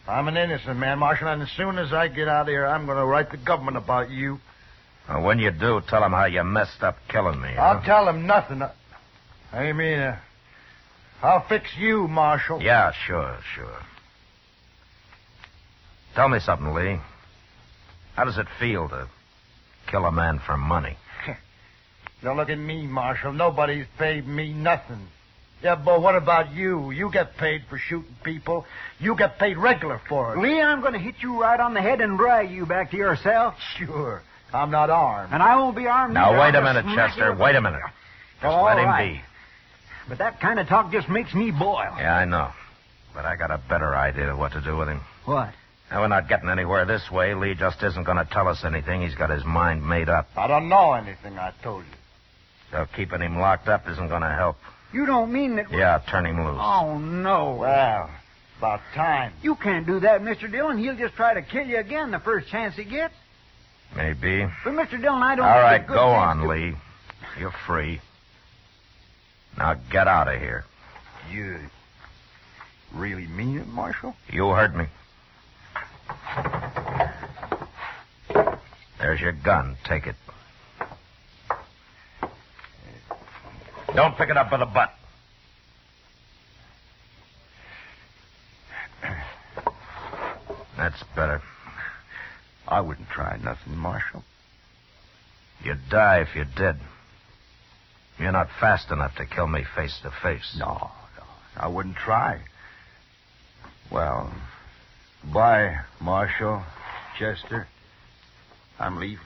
I'm 0.09 0.29
an 0.29 0.37
innocent 0.37 0.79
man, 0.79 0.99
Marshal, 0.99 1.29
and 1.29 1.43
as 1.43 1.51
soon 1.57 1.79
as 1.79 1.93
I 1.93 2.09
get 2.09 2.29
out 2.29 2.43
of 2.43 2.49
here, 2.49 2.65
I'm 2.65 2.87
going 2.87 2.99
to 2.99 3.05
write 3.05 3.31
the 3.31 3.37
government 3.37 3.77
about 3.77 4.09
you. 4.09 4.39
Well, 5.09 5.23
when 5.23 5.41
you 5.41 5.51
do, 5.51 5.83
tell 5.89 6.03
him 6.05 6.13
how 6.13 6.27
you 6.27 6.43
messed 6.45 6.83
up 6.83 6.97
killing 7.09 7.41
me. 7.41 7.49
I'll 7.51 7.81
huh? 7.81 7.87
tell 7.87 8.09
him 8.09 8.27
nothing. 8.27 8.63
I 9.53 9.73
mean, 9.73 9.99
uh, 9.99 10.19
I'll 11.23 11.47
fix 11.49 11.69
you, 11.79 12.07
Marshal. 12.09 12.63
Yeah, 12.63 12.93
sure, 13.07 13.39
sure. 13.55 13.79
Tell 16.15 16.29
me 16.29 16.39
something, 16.41 16.73
Lee. 16.75 16.99
How 18.15 18.25
does 18.25 18.39
it 18.39 18.47
feel 18.59 18.89
to 18.89 19.09
kill 19.89 20.05
a 20.07 20.13
man 20.13 20.39
for 20.45 20.57
money? 20.57 20.97
Don't 22.23 22.37
look 22.37 22.49
at 22.51 22.59
me, 22.59 22.87
Marshal. 22.87 23.33
Nobody's 23.33 23.87
paid 23.99 24.27
me 24.27 24.53
nothing. 24.53 25.09
Yeah, 25.63 25.75
but 25.75 26.03
what 26.03 26.15
about 26.17 26.53
you? 26.53 26.91
You 26.91 27.11
get 27.11 27.37
paid 27.39 27.63
for 27.69 27.79
shooting 27.79 28.15
people. 28.23 28.67
You 28.99 29.17
get 29.17 29.39
paid 29.39 29.57
regular 29.57 30.01
for 30.09 30.35
it. 30.35 30.41
Lee, 30.41 30.61
I'm 30.61 30.81
going 30.81 30.93
to 30.93 30.99
hit 30.99 31.17
you 31.21 31.41
right 31.41 31.59
on 31.59 31.73
the 31.75 31.81
head 31.81 32.01
and 32.01 32.19
drag 32.19 32.51
you 32.51 32.67
back 32.67 32.91
to 32.91 32.97
your 32.97 33.17
cell. 33.17 33.55
Sure. 33.79 34.23
I'm 34.53 34.71
not 34.71 34.91
armed. 34.91 35.33
And 35.33 35.43
I 35.43 35.57
won't 35.57 35.77
be 35.77 35.87
armed 35.87 36.15
Now, 36.15 36.31
either. 36.31 36.41
wait 36.41 36.55
a 36.55 36.59
I'll 36.59 36.75
minute, 36.83 36.95
Chester. 36.95 37.35
Wait 37.35 37.57
a 37.57 37.61
minute. 37.61 37.81
Just 38.41 38.45
All 38.45 38.65
let 38.65 38.79
him 38.79 38.85
right. 38.87 39.15
be. 39.15 39.21
But 40.09 40.19
that 40.19 40.41
kind 40.41 40.59
of 40.59 40.69
talk 40.69 40.93
just 40.93 41.09
makes 41.09 41.35
me 41.35 41.51
boil. 41.51 41.95
Yeah, 41.99 42.17
I 42.17 42.25
know. 42.25 42.51
But 43.15 43.25
I 43.25 43.37
got 43.37 43.51
a 43.51 43.59
better 43.59 43.95
idea 43.95 44.31
of 44.33 44.39
what 44.39 44.53
to 44.53 44.61
do 44.61 44.77
with 44.77 44.89
him. 44.89 45.01
What? 45.25 45.53
Now, 45.91 46.01
we're 46.03 46.09
not 46.09 46.29
getting 46.29 46.49
anywhere 46.49 46.85
this 46.85 47.11
way. 47.11 47.35
Lee 47.35 47.55
just 47.55 47.83
isn't 47.83 48.05
going 48.05 48.19
to 48.19 48.25
tell 48.25 48.49
us 48.49 48.65
anything. 48.65 49.03
He's 49.03 49.15
got 49.15 49.31
his 49.31 49.45
mind 49.45 49.89
made 49.89 50.09
up. 50.09 50.29
I 50.37 50.47
don't 50.49 50.69
know 50.69 50.93
anything 50.95 51.39
I 51.39 51.53
told 51.63 51.85
you. 51.85 51.91
So 52.73 52.87
keeping 52.97 53.21
him 53.21 53.39
locked 53.39 53.69
up 53.69 53.89
isn't 53.89 54.09
going 54.09 54.23
to 54.23 54.29
help. 54.33 54.57
You 54.93 55.07
don't 55.07 55.33
mean 55.33 55.57
that... 55.57 55.71
Yeah, 55.71 56.01
turn 56.11 56.27
him 56.27 56.45
loose. 56.45 56.59
Oh, 56.61 56.99
no. 56.99 57.55
Well, 57.55 58.11
about 58.59 58.81
time. 58.95 59.33
You 59.43 59.55
can't 59.55 59.87
do 59.87 60.01
that, 60.01 60.23
Mr. 60.23 60.51
Dillon. 60.51 60.79
He'll 60.79 60.97
just 60.97 61.15
try 61.15 61.35
to 61.35 61.43
kill 61.43 61.67
you 61.67 61.79
again 61.79 62.11
the 62.11 62.19
first 62.19 62.49
chance 62.49 62.75
he 62.75 62.85
gets. 62.85 63.15
Maybe. 63.95 64.47
But, 64.65 64.73
Mr. 64.73 65.01
Dillon, 65.01 65.23
I 65.23 65.37
don't... 65.37 65.47
All 65.47 65.53
think 65.55 65.63
right, 65.63 65.83
a 65.83 65.87
good 65.87 65.95
go 65.95 66.09
on, 66.09 66.39
to- 66.39 66.49
Lee. 66.49 66.75
You're 67.39 67.55
free. 67.67 68.01
Now 69.59 69.75
get 69.91 70.07
out 70.07 70.29
of 70.29 70.39
here. 70.41 70.65
You 71.31 71.59
really 72.95 73.27
mean 73.27 73.59
it, 73.59 73.67
Marshal? 73.67 74.15
You 74.31 74.49
heard 74.51 74.77
me. 74.77 74.87
There's 78.99 79.21
your 79.21 79.33
gun. 79.33 79.77
Take 79.85 80.07
it. 80.07 80.17
Don't 83.95 84.17
pick 84.17 84.29
it 84.29 84.37
up 84.37 84.51
by 84.51 84.59
the 84.59 84.67
butt. 84.67 84.93
That's 90.77 91.03
better. 91.15 91.41
I 92.69 92.81
wouldn't 92.81 93.09
try 93.09 93.39
nothing, 93.43 93.77
Marshal. 93.77 94.23
You'd 95.63 95.89
die 95.89 96.21
if 96.21 96.35
you 96.37 96.45
did. 96.45 96.77
You're 98.19 98.33
not 98.33 98.49
fast 98.61 98.91
enough 98.91 99.15
to 99.17 99.27
kill 99.27 99.47
me 99.47 99.65
face 99.75 99.99
to 100.03 100.11
face. 100.23 100.57
No, 100.59 100.91
no, 101.17 101.25
I 101.57 101.69
wouldn't 101.69 101.97
try. 101.97 102.41
Well, 103.91 104.33
bye, 105.33 105.77
Marshal, 106.01 106.63
Chester. 107.19 107.69
I'm 108.79 108.99
leaving. 108.99 109.19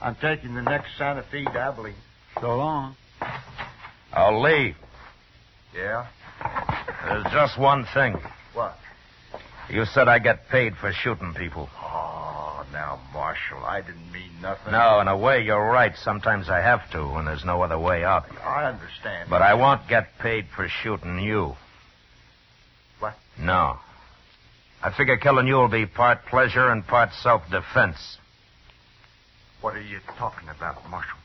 I'm 0.00 0.16
taking 0.16 0.54
the 0.54 0.62
next 0.62 0.96
Santa 0.98 1.24
Fe 1.30 1.44
to 1.44 1.58
Abilene. 1.58 1.94
So 2.40 2.56
long. 2.56 2.96
I'll 4.12 4.42
leave. 4.42 4.76
Yeah? 5.74 6.06
there's 7.04 7.24
just 7.32 7.58
one 7.58 7.86
thing. 7.94 8.16
What? 8.54 8.76
You 9.70 9.84
said 9.86 10.08
I 10.08 10.18
get 10.18 10.48
paid 10.48 10.76
for 10.76 10.92
shooting 10.92 11.34
people. 11.34 11.68
Oh, 11.80 12.21
now, 12.72 13.00
Marshal, 13.12 13.58
I 13.64 13.80
didn't 13.80 14.10
mean 14.12 14.30
nothing. 14.40 14.72
No, 14.72 15.00
in 15.00 15.08
a 15.08 15.16
way, 15.16 15.42
you're 15.42 15.64
right. 15.64 15.92
Sometimes 16.02 16.48
I 16.48 16.60
have 16.60 16.90
to 16.92 17.06
when 17.06 17.24
there's 17.26 17.44
no 17.44 17.62
other 17.62 17.78
way 17.78 18.04
out. 18.04 18.24
I 18.42 18.64
understand. 18.64 19.30
But 19.30 19.42
I 19.42 19.54
won't 19.54 19.88
get 19.88 20.18
paid 20.18 20.46
for 20.54 20.68
shooting 20.82 21.18
you. 21.20 21.54
What? 22.98 23.14
No. 23.38 23.78
I 24.82 24.90
figure 24.96 25.16
killing 25.16 25.46
you 25.46 25.54
will 25.54 25.68
be 25.68 25.86
part 25.86 26.26
pleasure 26.26 26.70
and 26.70 26.86
part 26.86 27.10
self 27.22 27.42
defense. 27.50 28.18
What 29.60 29.76
are 29.76 29.82
you 29.82 30.00
talking 30.18 30.48
about, 30.48 30.88
Marshal? 30.90 31.18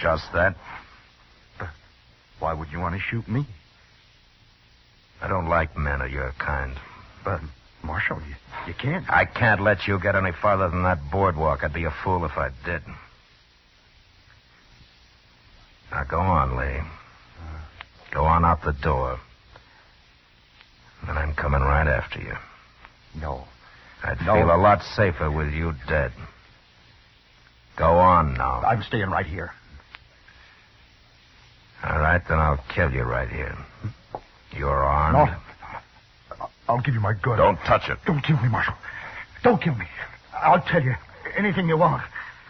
Just 0.00 0.24
that. 0.32 0.56
Why 2.40 2.54
would 2.54 2.72
you 2.72 2.80
want 2.80 2.94
to 2.94 3.00
shoot 3.00 3.28
me? 3.28 3.46
I 5.22 5.28
don't 5.28 5.48
like 5.48 5.76
men 5.76 6.00
of 6.00 6.10
your 6.10 6.32
kind. 6.38 6.74
But, 7.24 7.40
Marshal, 7.82 8.18
you, 8.28 8.34
you 8.68 8.74
can't. 8.74 9.08
I 9.10 9.24
can't 9.24 9.60
let 9.60 9.86
you 9.86 9.98
get 9.98 10.14
any 10.14 10.32
farther 10.32 10.68
than 10.68 10.82
that 10.82 10.98
boardwalk. 11.10 11.64
I'd 11.64 11.72
be 11.72 11.84
a 11.84 11.90
fool 12.04 12.24
if 12.24 12.36
I 12.36 12.50
did. 12.64 12.82
Now 15.90 16.04
go 16.04 16.20
on, 16.20 16.56
Lee. 16.56 16.80
Go 18.12 18.24
on 18.24 18.44
out 18.44 18.62
the 18.62 18.72
door. 18.72 19.18
And 21.08 21.18
I'm 21.18 21.34
coming 21.34 21.60
right 21.62 21.86
after 21.86 22.20
you. 22.20 22.36
No. 23.20 23.44
I'd 24.04 24.20
No. 24.24 24.34
feel 24.34 24.54
a 24.54 24.56
lot 24.58 24.82
safer 24.82 25.30
with 25.30 25.52
you 25.52 25.74
dead. 25.88 26.12
Go 27.76 27.98
on 27.98 28.34
now. 28.34 28.60
I'm 28.62 28.82
staying 28.82 29.10
right 29.10 29.26
here. 29.26 29.52
All 31.82 31.98
right, 31.98 32.20
then 32.28 32.38
I'll 32.38 32.62
kill 32.74 32.92
you 32.92 33.02
right 33.04 33.28
here. 33.28 33.56
You're 34.52 34.84
armed. 34.84 35.30
No. 35.30 35.36
I'll 36.70 36.80
give 36.80 36.94
you 36.94 37.00
my 37.00 37.14
gun. 37.14 37.36
Don't 37.36 37.58
touch 37.58 37.88
it. 37.88 37.98
Don't 38.06 38.22
kill 38.22 38.36
me, 38.40 38.48
Marshal. 38.48 38.74
Don't 39.42 39.60
kill 39.60 39.74
me. 39.74 39.86
I'll 40.32 40.60
tell 40.60 40.82
you 40.82 40.94
anything 41.36 41.68
you 41.68 41.76
want. 41.76 42.02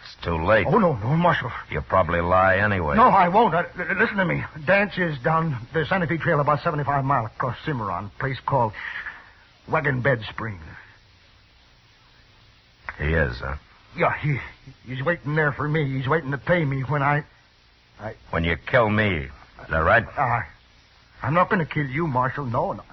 It's 0.03 0.23
too 0.23 0.37
late. 0.45 0.67
Oh, 0.67 0.77
no, 0.77 0.93
no, 0.93 1.17
Marshal. 1.17 1.51
You'll 1.71 1.81
probably 1.81 2.21
lie 2.21 2.57
anyway. 2.57 2.95
No, 2.97 3.09
I 3.09 3.29
won't. 3.29 3.55
Listen 3.97 4.17
to 4.17 4.25
me. 4.25 4.43
Dance 4.65 4.93
is 4.97 5.17
down 5.23 5.57
the 5.73 5.85
Santa 5.87 6.05
Fe 6.05 6.17
Trail 6.17 6.39
about 6.39 6.61
75 6.61 7.03
miles 7.03 7.31
across 7.35 7.57
Cimarron, 7.65 8.11
place 8.19 8.37
called 8.45 8.73
Wagon 9.67 10.01
Bed 10.01 10.21
Spring. 10.29 10.59
He 12.99 13.05
is, 13.05 13.37
huh? 13.39 13.55
Yeah, 13.97 14.13
he, 14.19 14.37
he's 14.85 15.03
waiting 15.03 15.33
there 15.33 15.51
for 15.51 15.67
me. 15.67 15.97
He's 15.97 16.07
waiting 16.07 16.29
to 16.29 16.37
pay 16.37 16.63
me 16.63 16.81
when 16.81 17.01
I... 17.01 17.23
When 18.29 18.43
you 18.43 18.55
kill 18.67 18.89
me. 18.89 19.15
Is 19.15 19.69
that 19.69 19.79
right? 19.79 20.05
Uh, 20.15 20.41
I'm 21.23 21.33
not 21.33 21.49
going 21.49 21.65
to 21.65 21.71
kill 21.71 21.87
you, 21.87 22.05
Marshal. 22.05 22.45
No, 22.45 22.73
no. 22.73 22.83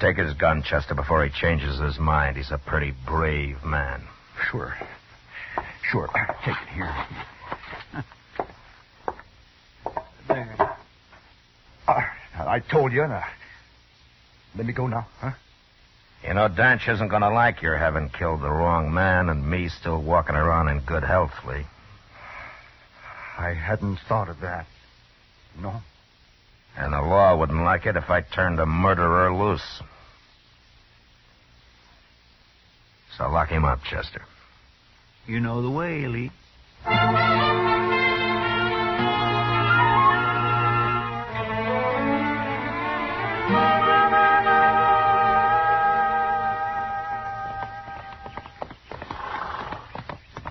Take 0.00 0.18
his 0.18 0.34
gun, 0.34 0.62
Chester, 0.62 0.94
before 0.94 1.24
he 1.24 1.30
changes 1.30 1.78
his 1.78 1.98
mind. 1.98 2.36
He's 2.36 2.50
a 2.50 2.58
pretty 2.58 2.92
brave 3.06 3.64
man. 3.64 4.02
Sure. 4.50 4.76
Sure. 5.90 6.08
Take 6.44 6.54
it 6.54 6.68
here. 6.74 6.94
There. 10.28 10.76
Uh, 11.88 12.00
I 12.38 12.60
told 12.60 12.92
you. 12.92 13.06
Now, 13.06 13.24
let 14.56 14.66
me 14.66 14.72
go 14.72 14.86
now, 14.86 15.06
huh? 15.20 15.30
You 16.26 16.34
know, 16.34 16.48
Danch 16.48 16.88
isn't 16.88 17.08
going 17.08 17.22
to 17.22 17.30
like 17.30 17.62
your 17.62 17.76
having 17.76 18.08
killed 18.08 18.42
the 18.42 18.50
wrong 18.50 18.92
man 18.92 19.28
and 19.28 19.48
me 19.48 19.68
still 19.68 20.02
walking 20.02 20.34
around 20.34 20.68
in 20.68 20.80
good 20.80 21.04
health, 21.04 21.32
Lee. 21.46 21.64
I 23.38 23.54
hadn't 23.54 23.98
thought 24.08 24.28
of 24.28 24.40
that. 24.40 24.66
No. 25.60 25.82
And 26.76 26.92
the 26.92 27.00
law 27.00 27.36
wouldn't 27.36 27.62
like 27.62 27.86
it 27.86 27.96
if 27.96 28.10
I 28.10 28.20
turned 28.20 28.60
a 28.60 28.66
murderer 28.66 29.32
loose. 29.32 29.82
So 33.16 33.28
lock 33.30 33.48
him 33.48 33.64
up, 33.64 33.82
Chester. 33.82 34.22
You 35.26 35.40
know 35.40 35.62
the 35.62 35.70
way, 35.70 36.06
Lee. 36.06 36.30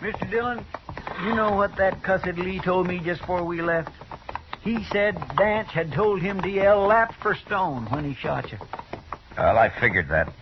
Mr. 0.01 0.29
Dillon, 0.29 0.65
you 1.23 1.35
know 1.35 1.55
what 1.55 1.75
that 1.77 2.03
cussed 2.03 2.25
Lee 2.37 2.59
told 2.59 2.87
me 2.87 2.99
just 2.99 3.21
before 3.21 3.43
we 3.43 3.61
left? 3.61 3.89
He 4.65 4.83
said 4.91 5.15
Dance 5.37 5.69
had 5.69 5.93
told 5.93 6.21
him 6.21 6.41
to 6.41 6.49
yell 6.49 6.87
lap 6.87 7.13
for 7.21 7.35
stone 7.35 7.85
when 7.91 8.03
he 8.03 8.15
shot 8.15 8.51
you. 8.51 8.57
Well, 9.37 9.59
I 9.59 9.69
figured 9.79 10.09
that. 10.09 10.33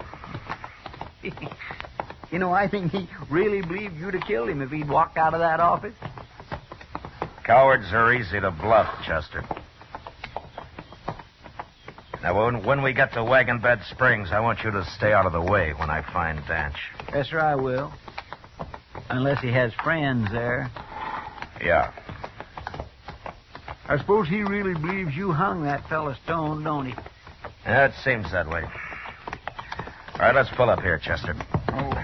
you 2.31 2.39
know, 2.39 2.53
I 2.53 2.69
think 2.69 2.93
he 2.93 3.09
really 3.29 3.61
believed 3.61 3.97
you'd 3.97 4.13
have 4.13 4.23
killed 4.23 4.47
him 4.47 4.61
if 4.61 4.71
he'd 4.71 4.87
walked 4.87 5.17
out 5.17 5.33
of 5.33 5.41
that 5.41 5.59
office. 5.59 5.93
Cowards 7.43 7.91
are 7.91 8.13
easy 8.13 8.39
to 8.39 8.49
bluff, 8.49 8.87
Chester. 9.05 9.43
Now, 12.21 12.45
when, 12.45 12.63
when 12.63 12.81
we 12.81 12.93
get 12.93 13.11
to 13.13 13.23
Wagon 13.25 13.59
Bed 13.59 13.81
Springs, 13.91 14.29
I 14.31 14.39
want 14.39 14.63
you 14.63 14.71
to 14.71 14.85
stay 14.85 15.11
out 15.11 15.25
of 15.25 15.33
the 15.33 15.41
way 15.41 15.73
when 15.73 15.89
I 15.89 16.01
find 16.13 16.39
Danch. 16.47 16.77
Yes, 17.13 17.29
sir, 17.29 17.41
I 17.41 17.55
will. 17.55 17.91
Unless 19.09 19.41
he 19.41 19.51
has 19.51 19.73
friends 19.83 20.31
there. 20.31 20.71
Yeah. 21.61 21.91
I 23.85 23.97
suppose 23.97 24.29
he 24.29 24.43
really 24.43 24.73
believes 24.73 25.15
you 25.15 25.31
hung 25.31 25.63
that 25.63 25.87
fella 25.89 26.17
Stone, 26.23 26.63
don't 26.63 26.87
he? 26.87 26.93
Yeah, 27.65 27.87
it 27.87 27.93
seems 28.03 28.31
that 28.31 28.47
way. 28.47 28.63
All 28.63 30.19
right, 30.19 30.35
let's 30.35 30.49
pull 30.55 30.69
up 30.69 30.81
here, 30.81 30.99
Chester. 30.99 31.35
Oh, 31.69 32.03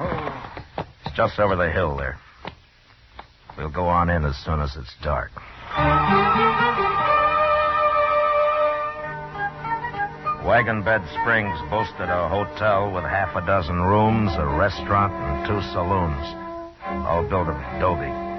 oh. 0.00 0.62
It's 1.04 1.14
just 1.14 1.38
over 1.38 1.56
the 1.56 1.70
hill 1.70 1.96
there. 1.96 2.18
We'll 3.58 3.70
go 3.70 3.86
on 3.86 4.08
in 4.08 4.24
as 4.24 4.36
soon 4.36 4.60
as 4.60 4.74
it's 4.76 4.94
dark. 5.02 5.30
Wagon 10.46 10.82
Bed 10.82 11.02
Springs 11.20 11.58
boasted 11.68 12.08
a 12.08 12.28
hotel 12.28 12.92
with 12.92 13.04
half 13.04 13.36
a 13.36 13.44
dozen 13.44 13.76
rooms, 13.76 14.32
a 14.36 14.46
restaurant, 14.46 15.12
and 15.12 15.46
two 15.46 15.60
saloons, 15.72 16.26
all 17.06 17.28
built 17.28 17.48
of 17.48 17.56
adobe. 17.76 18.29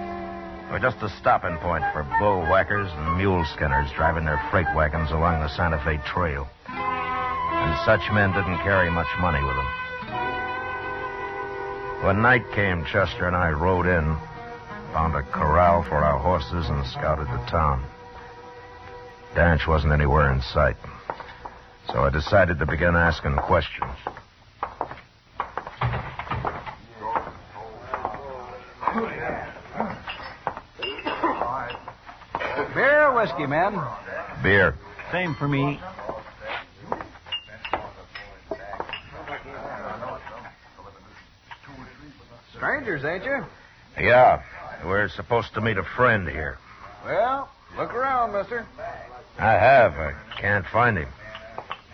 Just 0.80 1.04
a 1.04 1.10
stopping 1.20 1.58
point 1.58 1.84
for 1.94 2.04
bull 2.18 2.42
whackers 2.42 2.90
and 2.92 3.18
mule 3.18 3.46
skinners 3.54 3.92
driving 3.96 4.26
their 4.26 4.42
freight 4.50 4.66
wagons 4.76 5.12
along 5.12 5.42
the 5.42 5.48
Santa 5.50 5.78
Fe 5.86 6.00
Trail. 6.08 6.50
And 6.68 7.86
such 7.86 8.02
men 8.12 8.32
didn't 8.34 8.58
carry 8.64 8.90
much 8.90 9.08
money 9.20 9.44
with 9.44 9.56
them. 9.56 9.68
When 12.04 12.22
night 12.24 12.44
came, 12.56 12.84
Chester 12.86 13.28
and 13.28 13.36
I 13.36 13.52
rode 13.52 13.86
in, 13.86 14.18
found 14.92 15.14
a 15.16 15.22
corral 15.22 15.84
for 15.84 15.98
our 15.98 16.18
horses, 16.18 16.68
and 16.68 16.84
scouted 16.88 17.28
the 17.28 17.46
town. 17.52 17.86
Danch 19.36 19.68
wasn't 19.68 19.94
anywhere 19.94 20.34
in 20.34 20.42
sight. 20.42 20.78
So 21.94 22.06
I 22.06 22.10
decided 22.10 22.58
to 22.58 22.66
begin 22.66 22.96
asking 22.96 23.36
questions. 23.36 23.96
Beer 32.74 33.08
or 33.08 33.11
whiskey, 33.22 33.46
men? 33.46 33.80
Beer. 34.42 34.76
Same 35.12 35.36
for 35.36 35.48
me. 35.48 35.80
Strangers, 42.56 43.06
ain't 43.06 43.24
you? 43.24 43.44
Yeah, 44.00 44.42
we're 44.86 45.08
supposed 45.10 45.54
to 45.54 45.62
meet 45.62 45.78
a 45.78 45.84
friend 45.84 46.28
here. 46.28 46.58
Well, 47.06 47.50
look 47.78 47.94
around, 47.94 48.34
mister. 48.34 48.66
I 49.38 49.52
have. 49.52 49.94
I 49.94 50.14
can't 50.40 50.66
find 50.66 50.98
him. 50.98 51.10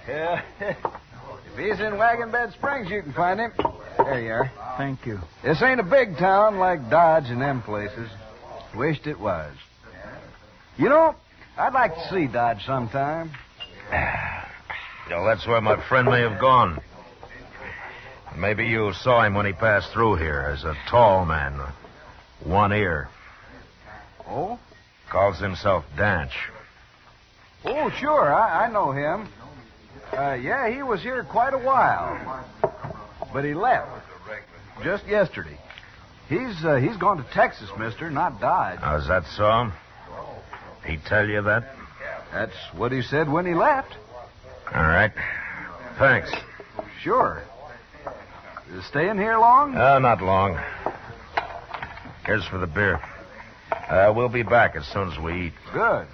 Yeah. 0.08 0.42
if 0.62 1.58
he's 1.58 1.80
in 1.82 1.98
Wagon 1.98 2.32
Bed 2.32 2.54
Springs, 2.54 2.90
you 2.90 3.02
can 3.02 3.12
find 3.12 3.40
him. 3.40 3.52
There 3.98 4.22
you 4.22 4.32
are. 4.32 4.52
Thank 4.78 5.06
you. 5.06 5.20
This 5.44 5.62
ain't 5.62 5.82
a 5.82 5.84
big 5.84 6.18
town 6.18 6.58
like 6.58 6.90
Dodge 6.90 7.30
and 7.30 7.42
them 7.42 7.62
places. 7.62 8.10
Wished 8.74 9.08
it 9.08 9.20
was. 9.20 9.54
You 10.78 10.90
know, 10.90 11.16
I'd 11.58 11.74
like 11.74 11.96
to 11.96 12.10
see 12.10 12.28
Dodge 12.28 12.66
sometime. 12.66 13.32
Well, 15.10 15.24
that's 15.24 15.48
where 15.48 15.62
my 15.62 15.82
friend 15.88 16.06
may 16.10 16.20
have 16.20 16.38
gone. 16.38 16.82
Maybe 18.36 18.66
you 18.66 18.92
saw 18.92 19.24
him 19.24 19.36
when 19.36 19.46
he 19.46 19.54
passed 19.54 19.94
through 19.94 20.16
here 20.18 20.52
as 20.54 20.66
a 20.66 20.76
tall 20.90 21.24
man, 21.26 21.62
one 22.44 22.74
ear. 22.74 23.08
Oh? 24.28 24.60
Calls 25.10 25.40
himself 25.40 25.86
Danch. 25.96 26.34
Oh, 27.64 27.90
sure. 27.90 28.34
I, 28.34 28.66
I 28.66 28.70
know 28.70 28.92
him. 28.92 29.30
Uh, 30.12 30.34
yeah, 30.34 30.70
he 30.70 30.84
was 30.84 31.02
here 31.02 31.24
quite 31.24 31.54
a 31.54 31.58
while. 31.58 32.46
But 33.32 33.46
he 33.46 33.54
left. 33.54 33.90
Just 34.84 35.08
yesterday. 35.08 35.58
He's 36.28 36.66
uh, 36.66 36.76
he's 36.76 36.98
gone 36.98 37.16
to 37.24 37.26
Texas, 37.34 37.70
mister, 37.80 38.12
not 38.12 38.42
Dodge. 38.42 38.80
Oh, 38.84 38.98
is 38.98 39.08
that 39.08 39.24
so? 39.38 39.72
He 40.88 40.98
tell 40.98 41.28
you 41.28 41.42
that? 41.42 41.66
That's 42.32 42.56
what 42.74 42.92
he 42.92 43.02
said 43.02 43.30
when 43.30 43.46
he 43.46 43.54
left. 43.54 43.96
All 44.74 44.82
right. 44.82 45.12
Thanks. 46.00 46.32
Sure. 47.02 47.44
You 48.74 48.82
Staying 48.82 49.18
here 49.18 49.38
long? 49.38 49.76
Uh, 49.76 50.00
not 50.00 50.22
long. 50.22 50.58
Here's 52.26 52.46
for 52.48 52.58
the 52.58 52.68
beer. 52.68 53.02
Uh, 53.72 54.14
we'll 54.16 54.30
be 54.30 54.44
back 54.44 54.76
as 54.76 54.86
soon 54.88 55.12
as 55.12 55.20
we 55.20 55.48
eat. 55.48 55.54
Good. 55.74 56.08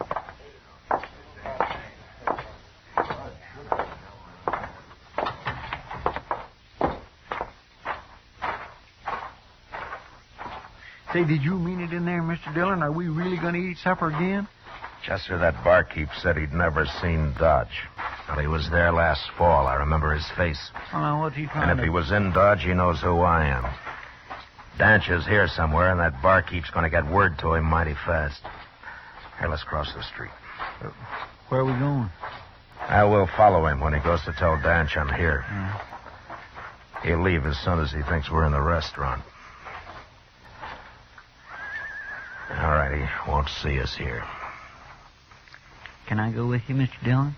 Say, 11.11 11.23
did 11.25 11.43
you 11.43 11.59
mean 11.59 11.79
it 11.79 11.93
in 11.93 12.05
there, 12.05 12.23
Mr. 12.23 12.53
Dillon? 12.55 12.81
Are 12.81 12.91
we 12.91 13.07
really 13.07 13.37
going 13.37 13.53
to 13.53 13.59
eat 13.59 13.77
supper 13.77 14.07
again? 14.07 14.47
Chester, 15.03 15.37
that 15.37 15.63
barkeep 15.65 16.07
said 16.21 16.37
he'd 16.37 16.53
never 16.53 16.85
seen 17.01 17.33
Dodge. 17.37 17.83
Well, 18.27 18.39
he 18.39 18.47
was 18.47 18.69
there 18.69 18.91
last 18.91 19.29
fall. 19.37 19.67
I 19.67 19.75
remember 19.75 20.13
his 20.13 20.29
face. 20.37 20.71
What's 20.91 21.35
he 21.35 21.45
trying 21.45 21.69
And 21.69 21.79
if 21.79 21.83
he 21.83 21.89
was 21.89 22.11
in 22.11 22.31
Dodge, 22.31 22.63
he 22.63 22.73
knows 22.73 23.01
who 23.01 23.19
I 23.19 23.45
am. 23.45 23.65
Danch 24.77 25.09
is 25.09 25.25
here 25.25 25.47
somewhere, 25.47 25.91
and 25.91 25.99
that 25.99 26.21
barkeep's 26.21 26.69
going 26.69 26.83
to 26.83 26.89
get 26.89 27.05
word 27.11 27.37
to 27.39 27.53
him 27.53 27.65
mighty 27.65 27.95
fast. 28.05 28.41
Here, 29.39 29.49
let's 29.49 29.63
cross 29.63 29.93
the 29.93 30.03
street. 30.03 30.31
Where 31.49 31.61
are 31.61 31.65
we 31.65 31.73
going? 31.73 32.09
I 32.79 33.03
will 33.03 33.27
follow 33.37 33.65
him 33.67 33.81
when 33.81 33.93
he 33.93 33.99
goes 33.99 34.23
to 34.23 34.33
tell 34.33 34.59
Danch 34.61 34.95
I'm 34.95 35.13
here. 35.13 35.45
He'll 37.03 37.21
leave 37.21 37.45
as 37.45 37.57
soon 37.59 37.79
as 37.79 37.91
he 37.91 38.01
thinks 38.03 38.31
we're 38.31 38.45
in 38.45 38.53
the 38.53 38.61
restaurant. 38.61 39.21
All 42.51 42.71
right, 42.71 43.01
he 43.01 43.29
won't 43.29 43.49
see 43.49 43.79
us 43.79 43.95
here. 43.95 44.23
Can 46.13 46.19
I 46.19 46.29
go 46.31 46.45
with 46.45 46.61
you, 46.67 46.75
Mr. 46.75 47.03
Dillon? 47.03 47.35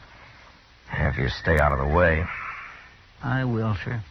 If 0.91 1.17
you 1.17 1.29
stay 1.29 1.57
out 1.57 1.71
of 1.71 1.79
the 1.79 1.95
way. 1.95 2.25
I 3.23 3.45
will, 3.45 3.73
sir. 3.85 4.03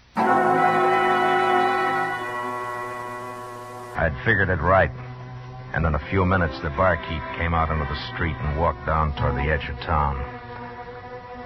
I'd 3.95 4.17
figured 4.25 4.49
it 4.49 4.63
right. 4.63 4.91
And 5.75 5.85
in 5.85 5.95
a 5.95 5.99
few 6.09 6.25
minutes, 6.25 6.59
the 6.63 6.71
barkeep 6.71 7.21
came 7.37 7.53
out 7.53 7.69
into 7.69 7.85
the 7.85 8.15
street 8.15 8.37
and 8.41 8.59
walked 8.59 8.87
down 8.87 9.15
toward 9.17 9.35
the 9.37 9.53
edge 9.53 9.69
of 9.69 9.77
town. 9.85 10.17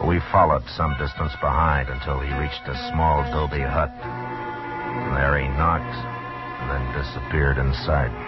We 0.07 0.21
followed 0.31 0.63
some 0.77 0.95
distance 0.97 1.35
behind 1.41 1.89
until 1.89 2.21
he 2.21 2.33
reached 2.39 2.69
a 2.69 2.91
small 2.95 3.27
adobe 3.27 3.67
hut. 3.67 3.91
And 3.91 5.17
there 5.17 5.37
he 5.43 5.49
knocked 5.49 5.91
and 5.91 6.71
then 6.71 6.87
disappeared 6.95 7.59
inside. 7.59 8.28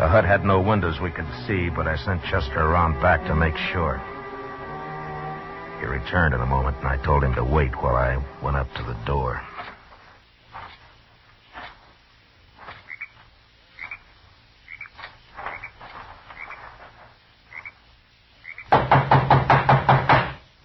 The 0.00 0.08
hut 0.08 0.24
had 0.24 0.46
no 0.46 0.62
windows 0.62 0.98
we 0.98 1.10
could 1.10 1.28
see, 1.46 1.68
but 1.68 1.86
I 1.86 1.94
sent 1.94 2.22
Chester 2.24 2.58
around 2.58 3.02
back 3.02 3.22
to 3.26 3.34
make 3.34 3.54
sure. 3.70 4.00
He 5.78 5.84
returned 5.84 6.32
in 6.32 6.40
a 6.40 6.46
moment, 6.46 6.78
and 6.78 6.88
I 6.88 6.96
told 7.04 7.22
him 7.22 7.34
to 7.34 7.44
wait 7.44 7.72
while 7.82 7.96
I 7.96 8.16
went 8.42 8.56
up 8.56 8.72
to 8.76 8.82
the 8.82 8.94
door. 9.04 9.42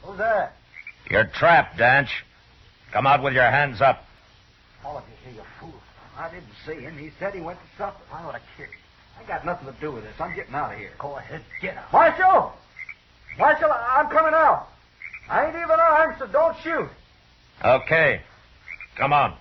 Who's 0.02 0.18
that? 0.18 0.54
You're 1.12 1.26
trapped, 1.26 1.78
Danch. 1.78 2.08
Come 2.94 3.06
out 3.06 3.22
with 3.22 3.34
your 3.34 3.52
hands 3.52 3.82
up. 3.82 4.06
All 4.86 4.98
of 4.98 5.04
you 5.10 5.30
here, 5.30 5.42
you 5.42 5.48
fools. 5.60 5.74
I 6.18 6.30
didn't 6.30 6.46
see 6.66 6.82
him. 6.86 6.98
He 6.98 7.12
said 7.20 7.34
he 7.34 7.42
went 7.42 7.60
to 7.60 7.66
supper. 7.78 8.02
I 8.14 8.24
ought 8.24 8.32
to 8.32 8.42
kick 8.56 8.70
him. 8.70 8.80
I 9.20 9.28
got 9.28 9.46
nothing 9.46 9.72
to 9.74 9.80
do 9.80 9.92
with 9.92 10.04
this. 10.04 10.14
I'm 10.20 10.36
getting 10.36 10.54
out 10.54 10.74
of 10.74 10.80
here. 10.80 10.92
Go 11.00 11.18
ahead, 11.18 11.42
get 11.62 11.78
out. 11.78 11.92
Marshal! 11.92 12.54
Marshal, 13.38 13.72
I- 13.72 14.02
I'm 14.02 14.10
coming 14.10 14.34
out. 14.34 14.68
I 15.30 15.46
ain't 15.48 15.56
even 15.56 15.70
armed, 15.80 16.16
so 16.20 16.28
don't 16.28 16.56
shoot. 16.64 16.88
Okay. 17.64 18.22
Come 18.96 19.12
on. 19.14 19.36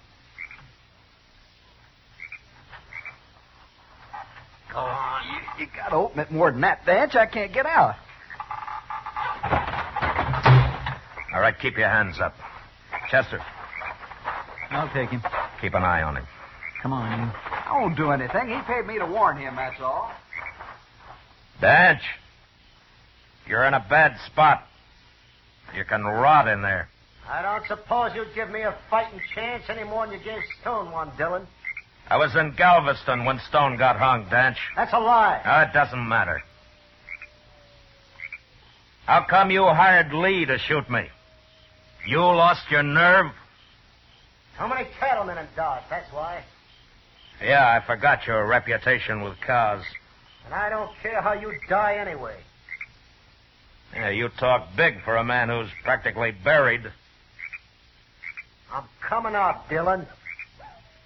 Go 4.73 4.79
on. 4.79 5.23
You, 5.59 5.65
you 5.65 5.71
got 5.77 5.91
to 5.91 5.97
open 5.97 6.21
it 6.21 6.31
more 6.31 6.51
than 6.51 6.63
that, 6.63 6.85
Danch. 6.87 7.15
I 7.15 7.27
can't 7.27 7.53
get 7.53 7.67
out. 7.67 7.97
All 11.35 11.41
right, 11.41 11.55
keep 11.59 11.77
your 11.77 11.89
hands 11.89 12.21
up. 12.21 12.35
Chester, 13.11 13.41
I'll 14.71 14.89
take 14.91 15.11
him. 15.11 15.23
keep 15.61 15.75
an 15.75 15.83
eye 15.83 16.03
on 16.03 16.17
him. 16.17 16.25
Come 16.81 16.93
on, 16.93 17.21
you. 17.27 17.54
I 17.67 17.81
won't 17.81 17.97
do 17.97 18.11
anything. 18.11 18.49
He 18.49 18.61
paid 18.63 18.87
me 18.87 18.99
to 18.99 19.07
warn 19.07 19.39
him, 19.39 19.57
that's 19.57 19.81
all. 19.81 20.13
Danch, 21.61 22.03
you're 23.47 23.65
in 23.65 23.75
a 23.75 23.85
bad 23.89 24.17
spot. 24.27 24.67
You 25.75 25.85
can 25.85 26.05
rot 26.05 26.47
in 26.49 26.63
there. 26.63 26.89
I 27.29 27.43
don't 27.43 27.67
suppose 27.67 28.13
you'd 28.15 28.35
give 28.35 28.51
me 28.51 28.61
a 28.61 28.77
fighting 28.91 29.21
chance 29.35 29.65
any 29.69 29.85
more 29.85 30.07
than 30.07 30.19
you 30.19 30.25
gave 30.25 30.43
Stone 30.61 30.93
one, 30.93 31.11
Dillon. 31.17 31.47
I 32.09 32.19
was 32.19 32.37
in 32.37 32.55
Galveston 32.55 33.25
when 33.25 33.41
Stone 33.49 33.79
got 33.79 33.97
hung, 33.97 34.27
Danch. 34.29 34.59
That's 34.77 34.93
a 34.93 35.01
lie. 35.01 35.41
Oh, 35.45 35.61
it 35.69 35.73
doesn't 35.73 36.07
matter. 36.07 36.43
How 39.07 39.25
come 39.29 39.51
you 39.51 39.65
hired 39.65 40.13
Lee 40.13 40.45
to 40.45 40.59
shoot 40.59 40.89
me? 40.91 41.09
You 42.07 42.19
lost 42.19 42.71
your 42.71 42.83
nerve? 42.83 43.33
Too 44.59 44.69
many 44.69 44.87
cattlemen 45.01 45.39
in 45.39 45.47
Dodge, 45.57 45.83
that's 45.89 46.13
why. 46.13 46.45
Yeah, 47.43 47.69
I 47.69 47.85
forgot 47.85 48.27
your 48.27 48.47
reputation 48.47 49.23
with 49.23 49.41
cars. 49.41 49.85
And 50.45 50.55
I 50.55 50.69
don't 50.69 50.91
care 51.03 51.21
how 51.21 51.33
you 51.33 51.55
die 51.69 51.97
anyway. 51.97 52.37
Yeah, 53.95 54.11
you 54.11 54.29
talk 54.29 54.75
big 54.77 55.03
for 55.03 55.17
a 55.17 55.25
man 55.25 55.49
who's 55.49 55.71
practically 55.83 56.33
buried. 56.33 56.83
I'm 58.73 58.85
coming 59.01 59.35
out, 59.35 59.69
Dillon. 59.69 60.07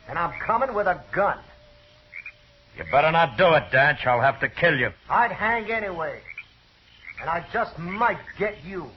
And 0.09 0.19
I'm 0.19 0.33
coming 0.41 0.75
with 0.75 0.87
a 0.87 1.03
gun. 1.13 1.39
You 2.77 2.85
better 2.91 3.13
not 3.13 3.37
do 3.37 3.53
it, 3.55 3.65
Danch. 3.71 4.07
I'll 4.07 4.21
have 4.21 4.41
to 4.41 4.49
kill 4.49 4.79
you. 4.79 4.91
I'd 5.11 5.33
hang 5.33 5.71
anyway. 5.71 6.21
And 7.21 7.29
I 7.29 7.45
just 7.53 7.79
might 7.79 8.19
get 8.39 8.65
you. 8.65 8.91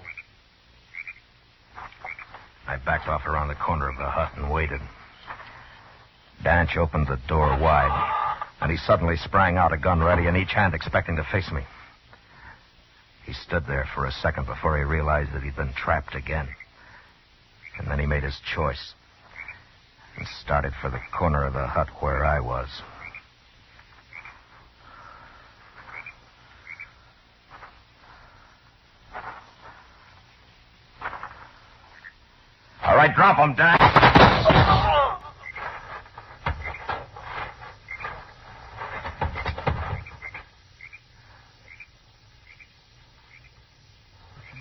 I 2.67 2.77
backed 2.77 3.07
off 3.07 3.25
around 3.25 3.47
the 3.47 3.55
corner 3.55 3.89
of 3.89 3.97
the 3.97 4.05
hut 4.05 4.31
and 4.37 4.51
waited. 4.51 4.79
Danch 6.43 6.75
opened 6.75 7.07
the 7.07 7.19
door 7.27 7.57
wide, 7.59 8.45
and 8.61 8.71
he 8.71 8.77
suddenly 8.77 9.15
sprang 9.17 9.57
out, 9.57 9.73
a 9.73 9.77
gun 9.77 10.01
ready 10.01 10.27
in 10.27 10.35
each 10.35 10.53
hand, 10.53 10.73
expecting 10.73 11.15
to 11.17 11.23
face 11.23 11.51
me. 11.51 11.61
He 13.25 13.33
stood 13.33 13.65
there 13.67 13.87
for 13.93 14.05
a 14.05 14.11
second 14.11 14.47
before 14.47 14.77
he 14.77 14.83
realized 14.83 15.33
that 15.33 15.43
he'd 15.43 15.55
been 15.55 15.73
trapped 15.73 16.15
again. 16.15 16.47
And 17.77 17.87
then 17.89 17.99
he 17.99 18.05
made 18.05 18.23
his 18.23 18.37
choice 18.55 18.93
and 20.17 20.27
started 20.41 20.73
for 20.81 20.89
the 20.89 20.99
corner 21.17 21.45
of 21.45 21.53
the 21.53 21.67
hut 21.67 21.87
where 21.99 22.25
I 22.25 22.39
was. 22.39 22.67
All 32.83 32.95
right, 32.95 33.13
drop 33.15 33.37
him, 33.37 33.55
Dan. 33.55 33.77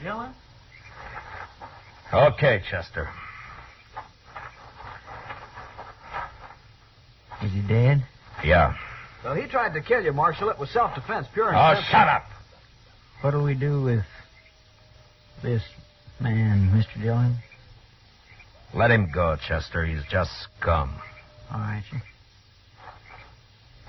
Dillon? 0.03 0.33
Okay, 2.13 2.63
Chester. 2.71 3.09
Is 7.43 7.53
he 7.53 7.61
dead? 7.63 8.05
Yeah. 8.45 8.75
Well, 9.25 9.35
he 9.35 9.47
tried 9.47 9.75
to 9.75 9.81
kill 9.81 10.03
you, 10.03 10.13
Marshal. 10.13 10.51
It 10.51 10.59
was 10.59 10.71
self-defense, 10.71 11.29
pure 11.33 11.49
and 11.49 11.57
Oh, 11.57 11.75
simple. 11.75 11.91
shut 11.91 12.09
up. 12.09 12.25
What 13.21 13.31
do 13.33 13.43
we 13.43 13.55
do 13.55 13.83
with 13.83 14.05
this 15.43 15.63
man, 16.21 16.71
Mr. 16.75 17.01
Dillon? 17.03 17.37
Let 18.75 18.91
him 18.91 19.11
go, 19.13 19.37
Chester. 19.47 19.85
He's 19.85 20.03
just 20.11 20.31
scum. 20.59 20.95
All 21.53 21.59
right, 21.61 21.83
sir. 21.91 22.03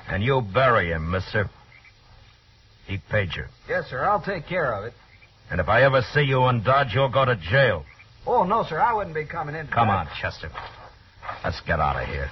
And 0.10 0.24
you 0.24 0.42
bury 0.42 0.92
him, 0.92 1.12
mister. 1.12 1.50
He 2.88 2.98
paid 2.98 3.30
you. 3.36 3.46
Yes, 3.70 3.86
sir. 3.90 4.04
I'll 4.04 4.22
take 4.22 4.48
care 4.48 4.74
of 4.74 4.86
it. 4.86 4.94
And 5.50 5.62
if 5.62 5.70
I 5.70 5.84
ever 5.84 6.02
see 6.14 6.22
you 6.24 6.46
in 6.48 6.64
Dodge, 6.64 6.94
you'll 6.94 7.10
go 7.10 7.24
to 7.26 7.36
jail. 7.36 7.86
Oh, 8.26 8.44
no, 8.44 8.64
sir. 8.64 8.80
I 8.80 8.94
wouldn't 8.94 9.16
be 9.16 9.26
coming 9.26 9.56
in. 9.56 9.68
Come 9.68 9.90
on, 9.90 10.08
Chester. 10.20 10.52
Let's 11.44 11.60
get 11.62 11.80
out 11.80 12.02
of 12.02 12.08
here. 12.08 12.30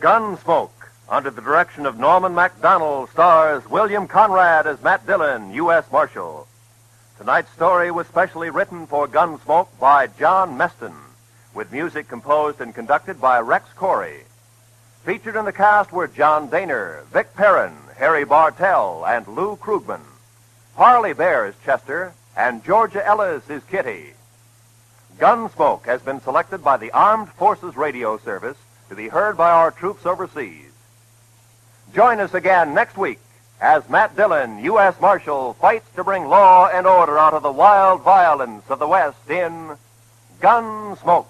Gunsmoke, 0.00 0.70
under 1.08 1.30
the 1.30 1.42
direction 1.42 1.84
of 1.84 1.98
Norman 1.98 2.32
Macdonnell, 2.32 3.10
stars 3.10 3.68
William 3.68 4.06
Conrad 4.06 4.68
as 4.68 4.80
Matt 4.80 5.04
Dillon, 5.04 5.52
U.S. 5.54 5.84
Marshal. 5.90 6.46
Tonight's 7.18 7.50
story 7.52 7.90
was 7.90 8.06
specially 8.06 8.50
written 8.50 8.86
for 8.86 9.08
Gunsmoke 9.08 9.68
by 9.80 10.06
John 10.06 10.58
Meston, 10.58 10.94
with 11.54 11.72
music 11.72 12.08
composed 12.08 12.60
and 12.60 12.74
conducted 12.74 13.18
by 13.22 13.40
Rex 13.40 13.66
Koury. 13.74 14.24
Featured 15.02 15.34
in 15.34 15.46
the 15.46 15.52
cast 15.52 15.92
were 15.92 16.08
John 16.08 16.50
Dehner, 16.50 17.04
Vic 17.06 17.34
Perrin, 17.34 17.72
Harry 17.96 18.24
Bartell, 18.24 19.06
and 19.06 19.26
Lou 19.28 19.56
Krugman. 19.56 20.02
Parley 20.74 21.14
Baer 21.14 21.46
is 21.46 21.54
Chester, 21.64 22.12
and 22.36 22.62
Georgia 22.62 23.04
Ellis 23.06 23.48
is 23.48 23.62
Kitty. 23.64 24.12
Gunsmoke 25.18 25.86
has 25.86 26.02
been 26.02 26.20
selected 26.20 26.62
by 26.62 26.76
the 26.76 26.90
Armed 26.90 27.30
Forces 27.30 27.78
Radio 27.78 28.18
Service 28.18 28.58
to 28.90 28.94
be 28.94 29.08
heard 29.08 29.38
by 29.38 29.50
our 29.50 29.70
troops 29.70 30.04
overseas. 30.04 30.70
Join 31.94 32.20
us 32.20 32.34
again 32.34 32.74
next 32.74 32.98
week 32.98 33.20
as 33.60 33.88
Matt 33.88 34.16
Dillon, 34.16 34.58
U.S. 34.64 35.00
Marshal, 35.00 35.54
fights 35.54 35.88
to 35.96 36.04
bring 36.04 36.26
law 36.26 36.68
and 36.68 36.86
order 36.86 37.18
out 37.18 37.34
of 37.34 37.42
the 37.42 37.52
wild 37.52 38.02
violence 38.02 38.64
of 38.68 38.78
the 38.78 38.88
West 38.88 39.30
in 39.30 39.76
Gunsmoke. 40.40 41.26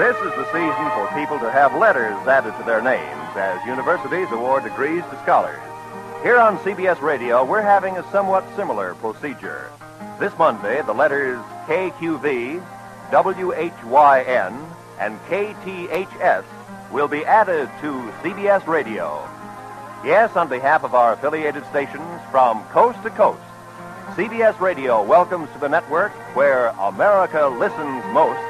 This 0.00 0.16
is 0.16 0.32
the 0.34 0.46
season 0.46 0.90
for 0.92 1.06
people 1.14 1.38
to 1.40 1.50
have 1.50 1.74
letters 1.74 2.16
added 2.26 2.56
to 2.56 2.64
their 2.64 2.80
names 2.80 3.36
as 3.36 3.62
universities 3.66 4.28
award 4.30 4.64
degrees 4.64 5.02
to 5.02 5.20
scholars. 5.20 5.60
Here 6.22 6.38
on 6.38 6.56
CBS 6.60 7.02
Radio, 7.02 7.44
we're 7.44 7.60
having 7.60 7.98
a 7.98 8.10
somewhat 8.10 8.46
similar 8.56 8.94
procedure. 8.94 9.70
This 10.18 10.32
Monday, 10.38 10.80
the 10.80 10.94
letters 10.94 11.38
KQV, 11.66 12.62
WHYN, 13.10 14.70
and 14.98 15.20
KTHS 15.28 16.44
will 16.90 17.06
be 17.06 17.22
added 17.26 17.68
to 17.82 18.10
CBS 18.22 18.66
Radio. 18.66 19.28
Yes, 20.02 20.34
on 20.34 20.48
behalf 20.48 20.82
of 20.82 20.94
our 20.94 21.12
affiliated 21.12 21.66
stations 21.66 22.22
from 22.30 22.64
coast 22.68 23.02
to 23.02 23.10
coast, 23.10 23.42
CBS 24.16 24.58
Radio 24.60 25.02
welcomes 25.02 25.52
to 25.52 25.58
the 25.58 25.68
network 25.68 26.12
where 26.34 26.68
America 26.68 27.48
listens 27.48 28.02
most 28.14 28.49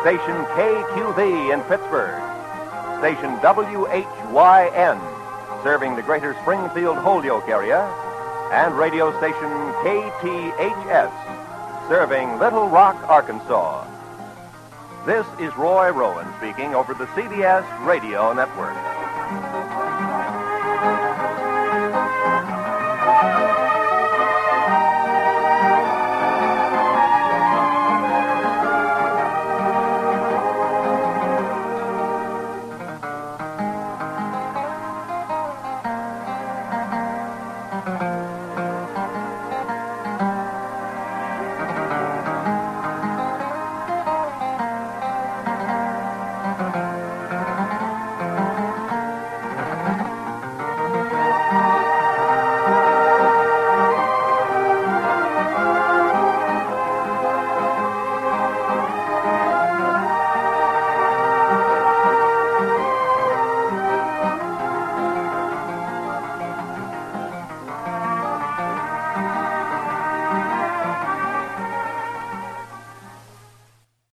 station 0.00 0.36
KQV 0.56 1.52
in 1.52 1.60
Pittsburgh, 1.62 2.22
station 3.00 3.36
WHYN, 3.40 5.00
serving 5.62 5.96
the 5.96 6.02
greater 6.02 6.34
Springfield 6.42 6.98
Holyoke 6.98 7.48
area, 7.48 7.82
and 8.52 8.76
radio 8.76 9.16
station 9.18 9.50
KTHS, 9.84 11.12
serving 11.88 12.38
Little 12.38 12.68
Rock, 12.68 12.96
Arkansas. 13.08 13.86
This 15.04 15.26
is 15.38 15.56
Roy 15.56 15.90
Rowan 15.90 16.26
speaking 16.38 16.74
over 16.74 16.94
the 16.94 17.06
CBS 17.06 17.64
Radio 17.86 18.32
Network. 18.32 18.95